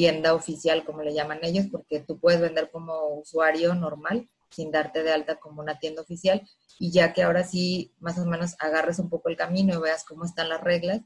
tienda 0.00 0.32
oficial, 0.32 0.82
como 0.82 1.02
le 1.02 1.12
llaman 1.12 1.40
ellos, 1.42 1.66
porque 1.70 2.00
tú 2.00 2.18
puedes 2.18 2.40
vender 2.40 2.70
como 2.70 3.18
usuario 3.18 3.74
normal 3.74 4.30
sin 4.48 4.70
darte 4.70 5.02
de 5.02 5.12
alta 5.12 5.38
como 5.38 5.60
una 5.60 5.78
tienda 5.78 6.00
oficial 6.00 6.40
y 6.78 6.90
ya 6.90 7.12
que 7.12 7.22
ahora 7.22 7.44
sí 7.44 7.92
más 8.00 8.18
o 8.18 8.24
menos 8.24 8.56
agarres 8.60 8.98
un 8.98 9.10
poco 9.10 9.28
el 9.28 9.36
camino 9.36 9.74
y 9.74 9.78
veas 9.78 10.02
cómo 10.04 10.24
están 10.24 10.48
las 10.48 10.62
reglas, 10.62 11.02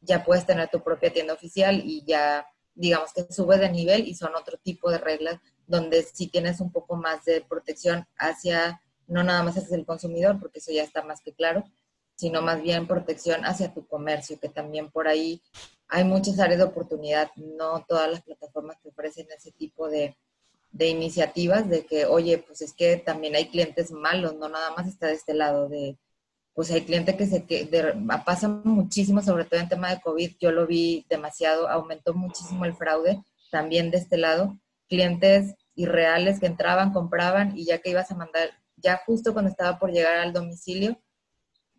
ya 0.00 0.24
puedes 0.24 0.46
tener 0.46 0.70
tu 0.70 0.82
propia 0.82 1.12
tienda 1.12 1.34
oficial 1.34 1.82
y 1.84 2.04
ya 2.06 2.46
digamos 2.74 3.12
que 3.12 3.30
sube 3.30 3.58
de 3.58 3.68
nivel 3.68 4.08
y 4.08 4.14
son 4.14 4.34
otro 4.34 4.56
tipo 4.56 4.90
de 4.90 4.96
reglas 4.96 5.38
donde 5.66 6.02
sí 6.02 6.28
tienes 6.28 6.58
un 6.62 6.72
poco 6.72 6.96
más 6.96 7.26
de 7.26 7.42
protección 7.42 8.08
hacia, 8.16 8.80
no 9.08 9.22
nada 9.22 9.42
más 9.42 9.58
hacia 9.58 9.76
el 9.76 9.84
consumidor, 9.84 10.40
porque 10.40 10.60
eso 10.60 10.72
ya 10.72 10.84
está 10.84 11.02
más 11.02 11.20
que 11.20 11.34
claro, 11.34 11.64
sino 12.22 12.40
más 12.40 12.62
bien 12.62 12.86
protección 12.86 13.44
hacia 13.44 13.74
tu 13.74 13.84
comercio, 13.84 14.38
que 14.38 14.48
también 14.48 14.92
por 14.92 15.08
ahí 15.08 15.42
hay 15.88 16.04
muchas 16.04 16.38
áreas 16.38 16.58
de 16.58 16.66
oportunidad, 16.66 17.32
no 17.34 17.84
todas 17.88 18.08
las 18.08 18.22
plataformas 18.22 18.76
que 18.80 18.90
ofrecen 18.90 19.26
ese 19.36 19.50
tipo 19.50 19.88
de, 19.88 20.16
de 20.70 20.86
iniciativas 20.86 21.68
de 21.68 21.84
que, 21.84 22.06
oye, 22.06 22.38
pues 22.38 22.62
es 22.62 22.74
que 22.74 22.96
también 22.96 23.34
hay 23.34 23.48
clientes 23.48 23.90
malos, 23.90 24.36
no 24.36 24.48
nada 24.48 24.72
más 24.76 24.86
está 24.86 25.08
de 25.08 25.14
este 25.14 25.34
lado 25.34 25.68
de, 25.68 25.98
pues 26.54 26.70
hay 26.70 26.82
clientes 26.82 27.16
que 27.16 27.26
se 27.26 27.44
que 27.44 27.68
pasa 28.24 28.46
muchísimo, 28.46 29.20
sobre 29.20 29.44
todo 29.44 29.58
en 29.58 29.68
tema 29.68 29.90
de 29.90 30.00
COVID, 30.00 30.36
yo 30.38 30.52
lo 30.52 30.68
vi 30.68 31.04
demasiado, 31.10 31.68
aumentó 31.68 32.14
muchísimo 32.14 32.64
el 32.66 32.76
fraude 32.76 33.20
también 33.50 33.90
de 33.90 33.98
este 33.98 34.16
lado, 34.16 34.56
clientes 34.88 35.56
irreales 35.74 36.38
que 36.38 36.46
entraban, 36.46 36.92
compraban 36.92 37.58
y 37.58 37.64
ya 37.64 37.78
que 37.78 37.90
ibas 37.90 38.12
a 38.12 38.14
mandar, 38.14 38.50
ya 38.76 39.02
justo 39.04 39.32
cuando 39.32 39.50
estaba 39.50 39.80
por 39.80 39.90
llegar 39.90 40.18
al 40.18 40.32
domicilio, 40.32 41.00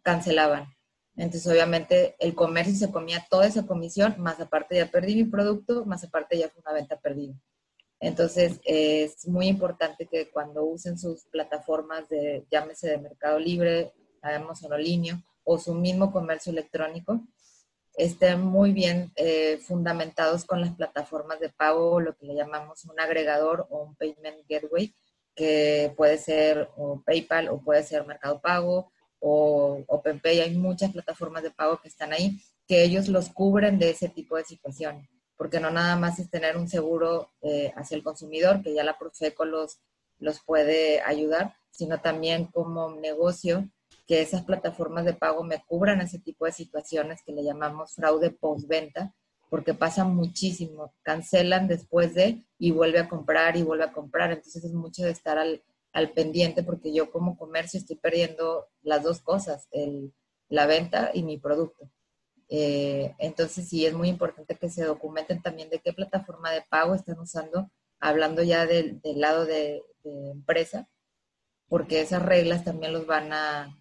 cancelaban. 0.04 0.68
Entonces, 1.16 1.52
obviamente, 1.52 2.16
el 2.20 2.34
comercio 2.34 2.76
se 2.76 2.92
comía 2.92 3.26
toda 3.30 3.48
esa 3.48 3.66
comisión, 3.66 4.16
más 4.18 4.40
aparte 4.40 4.76
ya 4.76 4.88
perdí 4.88 5.16
mi 5.16 5.26
producto, 5.26 5.86
más 5.86 6.04
aparte 6.04 6.38
ya 6.38 6.50
fue 6.50 6.62
una 6.66 6.74
venta 6.74 7.00
perdida. 7.00 7.34
Entonces, 8.00 8.60
es 8.66 9.28
muy 9.28 9.48
importante 9.48 10.08
que 10.08 10.30
cuando 10.30 10.66
usen 10.66 10.98
sus 10.98 11.26
plataformas 11.26 12.10
de, 12.10 12.46
llámese 12.52 12.90
de 12.90 12.98
Mercado 12.98 13.40
Libre, 13.40 13.94
Amazon 14.22 14.72
o 14.74 15.24
o 15.46 15.58
su 15.60 15.74
mismo 15.74 16.12
comercio 16.12 16.52
electrónico, 16.52 17.22
estén 17.96 18.42
muy 18.42 18.72
bien 18.72 19.12
eh, 19.16 19.58
fundamentados 19.58 20.46
con 20.46 20.62
las 20.62 20.74
plataformas 20.76 21.40
de 21.40 21.50
pago, 21.50 22.00
lo 22.00 22.16
que 22.16 22.26
le 22.26 22.36
llamamos 22.36 22.86
un 22.86 23.00
agregador 23.00 23.68
o 23.70 23.84
un 23.84 23.96
payment 23.96 24.48
gateway, 24.50 24.96
que 25.36 25.94
puede 25.96 26.18
ser 26.18 26.70
PayPal 27.06 27.50
o 27.50 27.62
puede 27.62 27.84
ser 27.84 28.06
Mercado 28.06 28.42
Pago 28.42 28.92
o 29.26 29.82
OpenPay, 29.88 30.42
hay 30.42 30.58
muchas 30.58 30.92
plataformas 30.92 31.44
de 31.44 31.52
pago 31.52 31.80
que 31.82 31.88
están 31.88 32.12
ahí, 32.12 32.42
que 32.68 32.84
ellos 32.84 33.08
los 33.08 33.30
cubren 33.30 33.80
de 33.80 33.92
ese 33.92 34.10
tipo 34.10 34.36
de 34.36 34.44
situaciones, 34.44 35.08
porque 35.38 35.62
no 35.62 35.72
nada 35.72 35.96
más 35.96 36.20
es 36.20 36.30
tener 36.30 36.58
un 36.58 36.68
seguro 36.68 37.32
eh, 37.42 37.72
hacia 37.78 37.96
el 37.96 38.04
consumidor, 38.04 38.62
que 38.62 38.74
ya 38.74 38.84
la 38.84 38.98
Profeco 38.98 39.46
los, 39.46 39.80
los 40.20 40.42
puede 40.44 41.02
ayudar, 41.02 41.56
sino 41.72 42.02
también 42.02 42.48
como 42.48 42.96
negocio 42.96 43.70
que 44.06 44.20
esas 44.20 44.44
plataformas 44.44 45.06
de 45.06 45.14
pago 45.14 45.46
me 45.46 45.64
cubran 45.66 46.02
ese 46.02 46.20
tipo 46.20 46.46
de 46.46 46.52
situaciones 46.52 47.22
que 47.26 47.32
le 47.32 47.46
llamamos 47.46 47.96
fraude 47.96 48.30
postventa, 48.30 49.16
porque 49.50 49.74
pasa 49.74 50.04
muchísimo, 50.04 50.94
cancelan 51.02 51.70
después 51.70 52.14
de 52.14 52.44
y 52.60 52.72
vuelve 52.72 53.00
a 53.00 53.08
comprar 53.08 53.56
y 53.56 53.64
vuelve 53.64 53.86
a 53.86 53.94
comprar, 53.94 54.34
entonces 54.34 54.66
es 54.66 54.74
mucho 54.74 55.04
de 55.04 55.12
estar 55.12 55.38
al, 55.38 55.64
al 55.94 56.12
pendiente 56.12 56.64
porque 56.64 56.94
yo 56.94 57.12
como 57.12 57.38
comercio 57.38 57.80
estoy 57.80 57.96
perdiendo 57.96 58.68
las 58.82 59.04
dos 59.04 59.22
cosas, 59.22 59.68
el, 59.72 60.12
la 60.50 60.66
venta 60.66 61.12
y 61.14 61.24
mi 61.24 61.38
producto. 61.38 61.90
Eh, 62.50 63.16
entonces 63.20 63.70
sí 63.70 63.86
es 63.86 63.94
muy 63.94 64.10
importante 64.10 64.58
que 64.58 64.70
se 64.70 64.84
documenten 64.84 65.42
también 65.42 65.70
de 65.70 65.80
qué 65.80 65.94
plataforma 65.94 66.52
de 66.52 66.64
pago 66.70 66.94
están 66.94 67.20
usando, 67.20 67.72
hablando 68.00 68.44
ya 68.44 68.66
del, 68.66 69.02
lado 69.16 69.46
de, 69.46 69.82
empresa, 70.04 70.90
porque 71.70 72.02
esas 72.02 72.22
reglas 72.22 72.66
también 72.66 72.92
los 72.92 73.08
van 73.08 73.32
a 73.32 73.78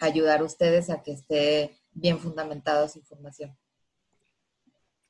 ayudar 0.00 0.40
a 0.40 0.44
ustedes 0.44 0.88
a 0.88 1.02
que 1.02 1.12
esté 1.12 1.76
bien 1.92 2.18
fundamentada 2.18 2.88
su 2.88 3.00
información. 3.00 3.54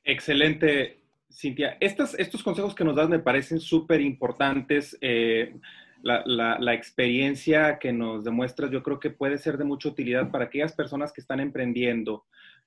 Excelente, 0.03 1.01
Cintia. 1.31 1.77
Estos, 1.79 2.13
estos 2.15 2.43
consejos 2.43 2.75
que 2.75 2.83
nos 2.83 2.95
das 2.95 3.07
me 3.07 3.19
parecen 3.19 3.61
súper 3.61 4.01
importantes. 4.01 4.97
Eh, 4.99 5.55
la, 6.03 6.73
experiencia 6.73 7.79
que 7.79 7.93
nos 7.93 8.23
demuestras 8.23 8.69
yo 8.71 8.83
creo 8.83 8.99
que 8.99 9.09
puede 9.09 9.37
ser 9.37 9.57
de 9.57 9.63
mucha 9.63 9.89
utilidad 9.89 10.29
para 10.31 10.45
aquellas 10.45 10.73
personas 10.73 11.13
que 11.13 11.21
están 11.21 11.39
emprendiendo. 11.39 12.25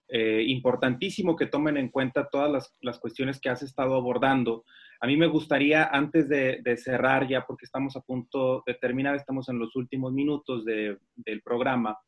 Eh, 0.09 0.45
importantísimo 0.47 1.35
que 1.35 1.47
tomen 1.47 1.77
en 1.77 1.89
cuenta 1.89 2.29
todas 2.31 2.73
las, 2.81 2.99
cuestiones 3.01 3.41
que 3.41 3.49
has 3.49 3.63
estado 3.63 3.97
abordando. 3.97 4.65
A 5.01 5.07
mí 5.07 5.17
me 5.17 5.27
gustaría, 5.27 5.85
antes 5.85 6.29
de, 6.29 6.63
cerrar 6.77 7.29
ya, 7.29 7.45
porque 7.45 7.65
estamos 7.65 7.97
a 7.97 8.01
punto 8.01 8.63
de 8.67 8.75
terminar, 8.75 9.17
estamos 9.17 9.49
en 9.49 9.59
los 9.59 9.75
últimos 9.75 10.13
minutos 10.13 10.65
del 10.65 11.43
programa, 11.45 11.99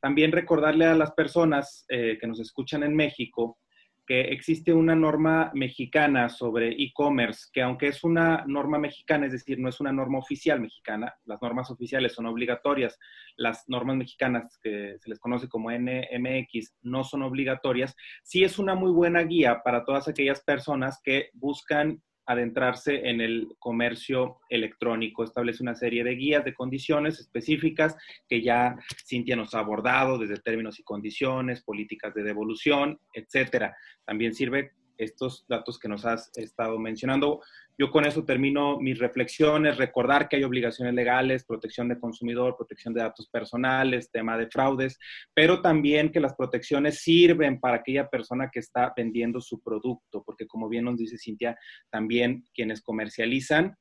también 0.00 0.32
recordarle 0.32 0.84
a 0.84 0.94
las 0.94 1.12
personas 1.12 1.86
eh, 1.88 2.18
que 2.20 2.26
nos 2.26 2.38
escuchan 2.38 2.82
en 2.82 2.94
México 2.94 3.58
que 4.06 4.20
existe 4.20 4.72
una 4.72 4.94
norma 4.94 5.50
mexicana 5.54 6.28
sobre 6.28 6.70
e-commerce, 6.70 7.48
que 7.52 7.62
aunque 7.62 7.88
es 7.88 8.04
una 8.04 8.44
norma 8.46 8.78
mexicana, 8.78 9.26
es 9.26 9.32
decir, 9.32 9.58
no 9.58 9.68
es 9.68 9.80
una 9.80 9.92
norma 9.92 10.18
oficial 10.18 10.60
mexicana, 10.60 11.14
las 11.24 11.42
normas 11.42 11.70
oficiales 11.70 12.12
son 12.12 12.26
obligatorias, 12.26 12.98
las 13.36 13.64
normas 13.68 13.96
mexicanas 13.96 14.58
que 14.62 14.96
se 15.00 15.10
les 15.10 15.18
conoce 15.18 15.48
como 15.48 15.70
NMX 15.70 16.76
no 16.82 17.04
son 17.04 17.22
obligatorias, 17.22 17.96
sí 18.22 18.44
es 18.44 18.58
una 18.58 18.74
muy 18.74 18.92
buena 18.92 19.22
guía 19.22 19.62
para 19.64 19.84
todas 19.84 20.08
aquellas 20.08 20.42
personas 20.42 21.00
que 21.02 21.30
buscan 21.34 22.02
adentrarse 22.26 23.08
en 23.08 23.20
el 23.20 23.48
comercio 23.58 24.38
electrónico. 24.48 25.24
Establece 25.24 25.62
una 25.62 25.74
serie 25.74 26.04
de 26.04 26.16
guías 26.16 26.44
de 26.44 26.54
condiciones 26.54 27.20
específicas 27.20 27.96
que 28.28 28.42
ya 28.42 28.76
Cintia 29.06 29.36
nos 29.36 29.54
ha 29.54 29.60
abordado, 29.60 30.18
desde 30.18 30.36
términos 30.40 30.78
y 30.78 30.82
condiciones, 30.82 31.62
políticas 31.62 32.14
de 32.14 32.24
devolución, 32.24 32.98
etcétera. 33.12 33.76
También 34.04 34.34
sirve 34.34 34.72
estos 34.98 35.44
datos 35.48 35.78
que 35.78 35.88
nos 35.88 36.04
has 36.04 36.30
estado 36.36 36.78
mencionando. 36.78 37.40
Yo 37.78 37.90
con 37.90 38.06
eso 38.06 38.24
termino 38.24 38.78
mis 38.78 38.98
reflexiones, 38.98 39.76
recordar 39.76 40.28
que 40.28 40.36
hay 40.36 40.44
obligaciones 40.44 40.94
legales, 40.94 41.44
protección 41.44 41.88
de 41.88 42.00
consumidor, 42.00 42.56
protección 42.56 42.94
de 42.94 43.02
datos 43.02 43.28
personales, 43.28 44.10
tema 44.10 44.38
de 44.38 44.48
fraudes, 44.48 44.98
pero 45.34 45.60
también 45.60 46.10
que 46.10 46.20
las 46.20 46.34
protecciones 46.34 47.02
sirven 47.02 47.60
para 47.60 47.76
aquella 47.76 48.08
persona 48.08 48.48
que 48.50 48.60
está 48.60 48.94
vendiendo 48.96 49.42
su 49.42 49.60
producto, 49.60 50.22
porque 50.24 50.46
como 50.46 50.70
bien 50.70 50.86
nos 50.86 50.96
dice 50.96 51.18
Cintia, 51.18 51.58
también 51.90 52.44
quienes 52.54 52.80
comercializan 52.80 53.76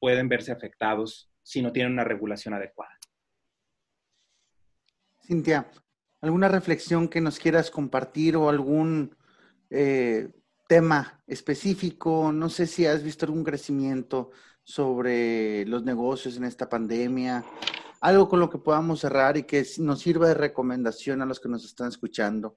pueden 0.00 0.28
verse 0.28 0.50
afectados 0.50 1.30
si 1.42 1.62
no 1.62 1.72
tienen 1.72 1.92
una 1.92 2.04
regulación 2.04 2.54
adecuada. 2.54 2.98
Cintia, 5.22 5.70
¿alguna 6.20 6.48
reflexión 6.48 7.08
que 7.08 7.20
nos 7.20 7.38
quieras 7.38 7.70
compartir 7.70 8.36
o 8.36 8.48
algún... 8.48 9.16
Eh, 9.70 10.28
tema 10.66 11.22
específico, 11.26 12.32
no 12.32 12.48
sé 12.48 12.66
si 12.66 12.86
has 12.86 13.02
visto 13.02 13.26
algún 13.26 13.44
crecimiento 13.44 14.30
sobre 14.62 15.64
los 15.66 15.84
negocios 15.84 16.36
en 16.36 16.44
esta 16.44 16.68
pandemia, 16.68 17.44
algo 18.00 18.28
con 18.28 18.40
lo 18.40 18.50
que 18.50 18.58
podamos 18.58 19.00
cerrar 19.00 19.36
y 19.36 19.44
que 19.44 19.64
nos 19.78 20.00
sirva 20.00 20.28
de 20.28 20.34
recomendación 20.34 21.22
a 21.22 21.26
los 21.26 21.40
que 21.40 21.48
nos 21.48 21.64
están 21.64 21.88
escuchando. 21.88 22.56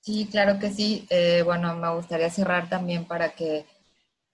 Sí, 0.00 0.28
claro 0.30 0.58
que 0.58 0.70
sí. 0.70 1.06
Eh, 1.10 1.42
bueno, 1.44 1.76
me 1.76 1.94
gustaría 1.94 2.30
cerrar 2.30 2.68
también 2.68 3.04
para 3.04 3.34
que 3.34 3.66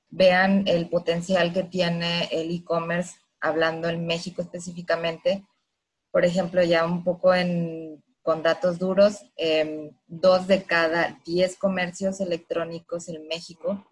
vean 0.09 0.69
el 0.69 0.89
potencial 0.89 1.53
que 1.53 1.65
tiene 1.65 2.29
el 2.31 2.51
e-commerce, 2.51 3.17
hablando 3.41 3.89
en 3.89 4.07
México 4.07 4.43
específicamente. 4.43 5.45
Por 6.13 6.25
ejemplo, 6.25 6.63
ya 6.63 6.87
un 6.87 7.03
poco 7.03 7.35
en 7.35 8.04
con 8.25 8.43
datos 8.43 8.79
duros, 8.79 9.21
em, 9.37 9.91
dos 10.07 10.47
de 10.47 10.65
cada 10.65 11.21
diez 11.27 11.57
comercios 11.57 12.21
electrónicos 12.21 13.09
en 13.11 13.29
México 13.29 13.87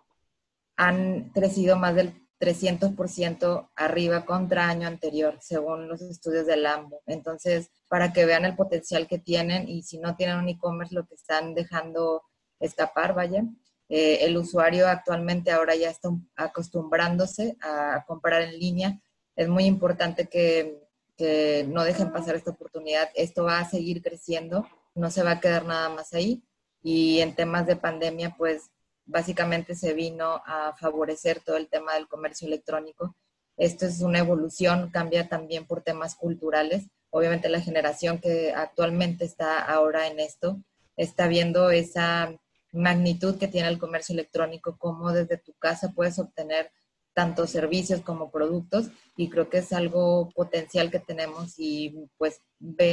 han 0.74 1.30
crecido 1.34 1.76
más 1.76 1.94
del 1.94 2.14
300% 2.38 3.70
arriba 3.76 4.24
contra 4.24 4.68
año 4.68 4.88
anterior, 4.88 5.36
según 5.40 5.86
los 5.86 6.00
estudios 6.00 6.46
del 6.46 6.64
AMBO. 6.64 7.02
Entonces, 7.06 7.70
para 7.88 8.14
que 8.14 8.24
vean 8.24 8.46
el 8.46 8.56
potencial 8.56 9.06
que 9.06 9.18
tienen 9.18 9.68
y 9.68 9.82
si 9.82 9.98
no 9.98 10.16
tienen 10.16 10.38
un 10.38 10.48
e-commerce, 10.48 10.94
lo 10.94 11.06
que 11.06 11.14
están 11.14 11.54
dejando 11.54 12.22
escapar, 12.58 13.14
vaya. 13.14 13.44
Eh, 13.90 14.20
el 14.22 14.38
usuario 14.38 14.88
actualmente 14.88 15.52
ahora 15.52 15.76
ya 15.76 15.90
está 15.90 16.08
acostumbrándose 16.34 17.58
a 17.60 18.02
comprar 18.06 18.40
en 18.40 18.58
línea. 18.58 18.98
Es 19.36 19.48
muy 19.48 19.66
importante 19.66 20.26
que 20.26 20.82
que 21.16 21.64
no 21.68 21.84
dejen 21.84 22.12
pasar 22.12 22.34
esta 22.34 22.50
oportunidad. 22.50 23.10
Esto 23.14 23.44
va 23.44 23.58
a 23.58 23.68
seguir 23.68 24.02
creciendo, 24.02 24.66
no 24.94 25.10
se 25.10 25.22
va 25.22 25.32
a 25.32 25.40
quedar 25.40 25.64
nada 25.64 25.88
más 25.88 26.12
ahí. 26.14 26.42
Y 26.82 27.20
en 27.20 27.34
temas 27.34 27.66
de 27.66 27.76
pandemia, 27.76 28.34
pues 28.36 28.70
básicamente 29.04 29.74
se 29.74 29.94
vino 29.94 30.42
a 30.44 30.74
favorecer 30.78 31.40
todo 31.40 31.56
el 31.56 31.68
tema 31.68 31.94
del 31.94 32.08
comercio 32.08 32.46
electrónico. 32.46 33.16
Esto 33.56 33.86
es 33.86 34.00
una 34.00 34.18
evolución, 34.18 34.90
cambia 34.90 35.28
también 35.28 35.66
por 35.66 35.82
temas 35.82 36.14
culturales. 36.14 36.86
Obviamente 37.10 37.48
la 37.48 37.60
generación 37.60 38.18
que 38.18 38.52
actualmente 38.52 39.24
está 39.24 39.60
ahora 39.60 40.06
en 40.06 40.18
esto 40.18 40.58
está 40.96 41.26
viendo 41.26 41.70
esa 41.70 42.34
magnitud 42.72 43.38
que 43.38 43.48
tiene 43.48 43.68
el 43.68 43.78
comercio 43.78 44.14
electrónico, 44.14 44.78
cómo 44.78 45.12
desde 45.12 45.36
tu 45.36 45.52
casa 45.54 45.92
puedes 45.94 46.18
obtener 46.18 46.72
tanto 47.14 47.46
servicios 47.46 48.00
como 48.00 48.30
productos 48.30 48.90
y 49.16 49.28
creo 49.28 49.48
que 49.48 49.58
es 49.58 49.72
algo 49.72 50.30
potencial 50.30 50.90
que 50.90 50.98
tenemos 50.98 51.54
y 51.58 52.08
pues 52.16 52.40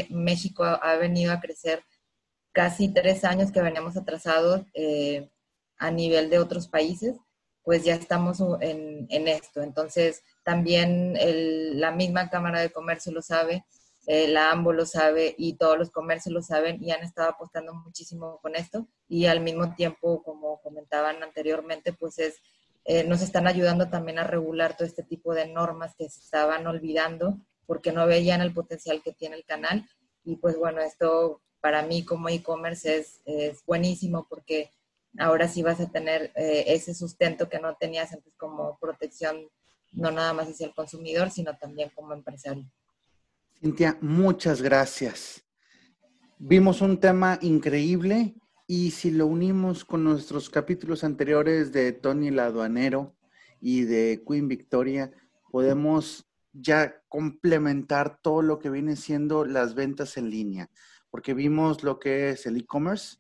México 0.10 0.63
ha, 0.63 0.95
venido 0.97 1.32
a 1.32 1.39
crecer 1.39 1.84
casi 2.51 2.89
tres 2.89 3.23
años 3.23 3.51
que 3.51 3.62
veníamos 3.62 3.95
atrasados 3.95 4.63
eh, 4.73 5.29
a 5.77 5.91
nivel 5.91 6.29
de 6.29 6.39
otros 6.39 6.67
países, 6.67 7.15
pues 7.63 7.84
ya 7.84 7.95
estamos 7.95 8.41
en, 8.62 9.27
esto. 9.27 9.62
Entonces 9.62 10.23
también 10.43 11.13
la 11.79 11.91
misma 11.91 12.29
Cámara 12.29 12.60
de 12.60 12.71
Comercio 12.71 13.12
lo 13.12 13.21
sabe, 13.21 13.65
eh, 14.08 14.27
la 14.27 14.51
AMBO 14.51 14.73
lo 14.73 14.86
sabe 14.86 15.36
y 15.38 15.53
todos 15.53 15.77
los 15.77 15.91
comercios 15.91 16.34
lo 16.34 16.41
saben 16.41 16.84
y 16.84 16.91
han 16.91 17.03
estado 17.03 17.29
apostando 17.29 17.73
muchísimo 17.75 18.39
con 18.41 18.55
esto 18.55 18.88
y 19.08 19.27
al 19.27 19.39
mismo 19.39 19.75
tiempo, 19.75 20.23
como 20.23 20.60
comentaban 20.62 21.21
anteriormente, 21.21 21.93
pues 21.93 22.17
es 22.17 22.41
eh, 22.91 23.04
nos 23.04 23.21
están 23.21 23.45
ayudando 23.45 23.88
también 23.88 24.17
a 24.17 24.23
regular 24.23 24.75
todo 24.75 24.88
este 24.88 25.04
tipo 25.04 25.36
de 25.36 25.47
normas 25.47 25.93
que 25.95 26.10
se 26.10 26.21
estaban 26.21 26.65
olvidando 26.65 27.39
porque 27.67 27.91
no 27.91 28.08
veían 28.08 28.41
el 28.41 28.52
potencial 28.52 29.04
que 29.04 29.13
tiene 29.13 29.36
el 29.36 29.45
canal. 29.45 29.88
Y 30.23 30.38
pues 30.38 30.58
bueno, 30.58 30.82
esto 30.82 31.39
para 31.62 31.84
mí 31.84 32.04
como 32.04 32.30
e-commerce 32.30 32.97
es, 32.97 33.21
es, 33.25 33.63
buenísimo 33.67 34.25
porque 34.28 34.71
ahora 35.19 35.47
sí 35.47 35.62
vas 35.62 35.80
a 35.80 35.91
tener 35.91 36.32
eh, 36.36 36.63
ese 36.65 36.95
sustento 36.95 37.47
que 37.47 37.60
no 37.60 37.75
tenías 37.75 38.12
antes 38.12 38.34
como 38.38 38.80
protección, 38.80 39.47
no 39.91 40.10
nada 40.10 40.34
más 40.34 40.47
hacia 40.47 40.65
el 40.65 40.73
consumidor, 40.73 41.30
sino 41.30 41.56
también 41.58 41.91
como 41.93 42.15
empresario. 42.15 42.65
Cintia, 43.62 43.99
muchas 44.01 44.63
gracias. 44.63 45.43
Vimos 46.39 46.82
un 46.82 46.99
tema 46.99 47.38
increíble 47.43 48.34
y 48.72 48.91
si 48.91 49.09
lo 49.09 49.26
unimos 49.26 49.84
con 49.84 50.03
nuestros 50.03 50.51
capítulos 50.51 51.03
anteriores 51.03 51.72
de 51.72 51.91
Tony 51.91 52.28
el 52.28 52.38
aduanero 52.38 53.15
y 53.59 53.82
de 53.82 54.24
Queen 54.28 54.47
Victoria, 54.47 55.11
podemos 55.49 56.30
ya 56.53 57.01
complementar 57.07 58.22
todo 58.22 58.43
lo 58.43 58.59
que 58.59 58.70
viene 58.70 58.95
siendo 58.95 59.43
las 59.43 59.74
ventas 59.74 60.17
en 60.17 60.30
línea, 60.30 60.70
porque 61.09 61.34
vimos 61.34 61.82
lo 61.82 61.97
que 61.97 62.30
es 62.30 62.45
el 62.45 62.57
e-commerce, 62.57 63.17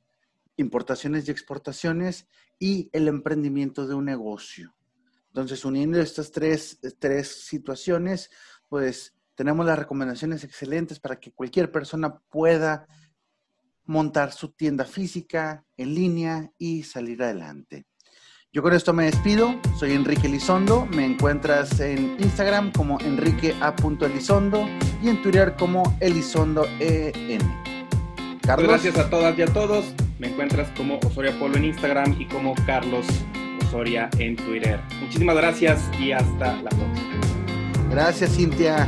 importaciones 0.55 1.27
y 1.27 1.31
exportaciones 1.31 2.27
y 2.59 2.91
el 2.93 3.07
emprendimiento 3.07 3.87
de 3.87 3.95
un 3.95 4.05
negocio. 4.05 4.75
Entonces, 5.29 5.65
uniendo 5.65 5.99
estas 5.99 6.31
tres, 6.31 6.79
tres 6.99 7.27
situaciones, 7.27 8.29
pues 8.67 9.15
tenemos 9.33 9.65
las 9.65 9.79
recomendaciones 9.79 10.43
excelentes 10.43 10.99
para 10.99 11.19
que 11.19 11.31
cualquier 11.31 11.71
persona 11.71 12.19
pueda 12.29 12.87
montar 13.89 14.31
su 14.31 14.49
tienda 14.49 14.85
física 14.85 15.65
en 15.75 15.95
línea 15.95 16.51
y 16.59 16.83
salir 16.83 17.21
adelante. 17.23 17.87
Yo 18.53 18.61
con 18.61 18.73
esto 18.73 18.93
me 18.93 19.05
despido. 19.05 19.59
Soy 19.77 19.93
Enrique 19.93 20.27
Elizondo. 20.27 20.85
Me 20.85 21.05
encuentras 21.05 21.79
en 21.79 22.15
Instagram 22.19 22.71
como 22.71 22.99
Enrique 23.01 23.55
Elizondo 24.01 24.67
y 25.01 25.09
en 25.09 25.21
Twitter 25.21 25.55
como 25.57 25.97
Elizondo 25.99 26.65
EN. 26.79 27.41
Carlos. 28.41 28.67
Gracias 28.67 28.97
a 28.97 29.09
todas 29.09 29.37
y 29.37 29.41
a 29.41 29.47
todos. 29.47 29.85
Me 30.19 30.29
encuentras 30.29 30.69
como 30.77 30.99
Osoria 30.99 31.37
Polo 31.39 31.57
en 31.57 31.65
Instagram 31.65 32.15
y 32.19 32.27
como 32.27 32.53
Carlos 32.67 33.07
Osoria 33.67 34.09
en 34.19 34.35
Twitter. 34.35 34.79
Muchísimas 35.01 35.35
gracias 35.35 35.81
y 35.99 36.11
hasta 36.11 36.61
la 36.61 36.69
próxima. 36.69 37.19
Gracias, 37.89 38.35
Cintia. 38.35 38.87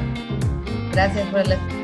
Gracias 0.92 1.28
por 1.30 1.40
el 1.40 1.81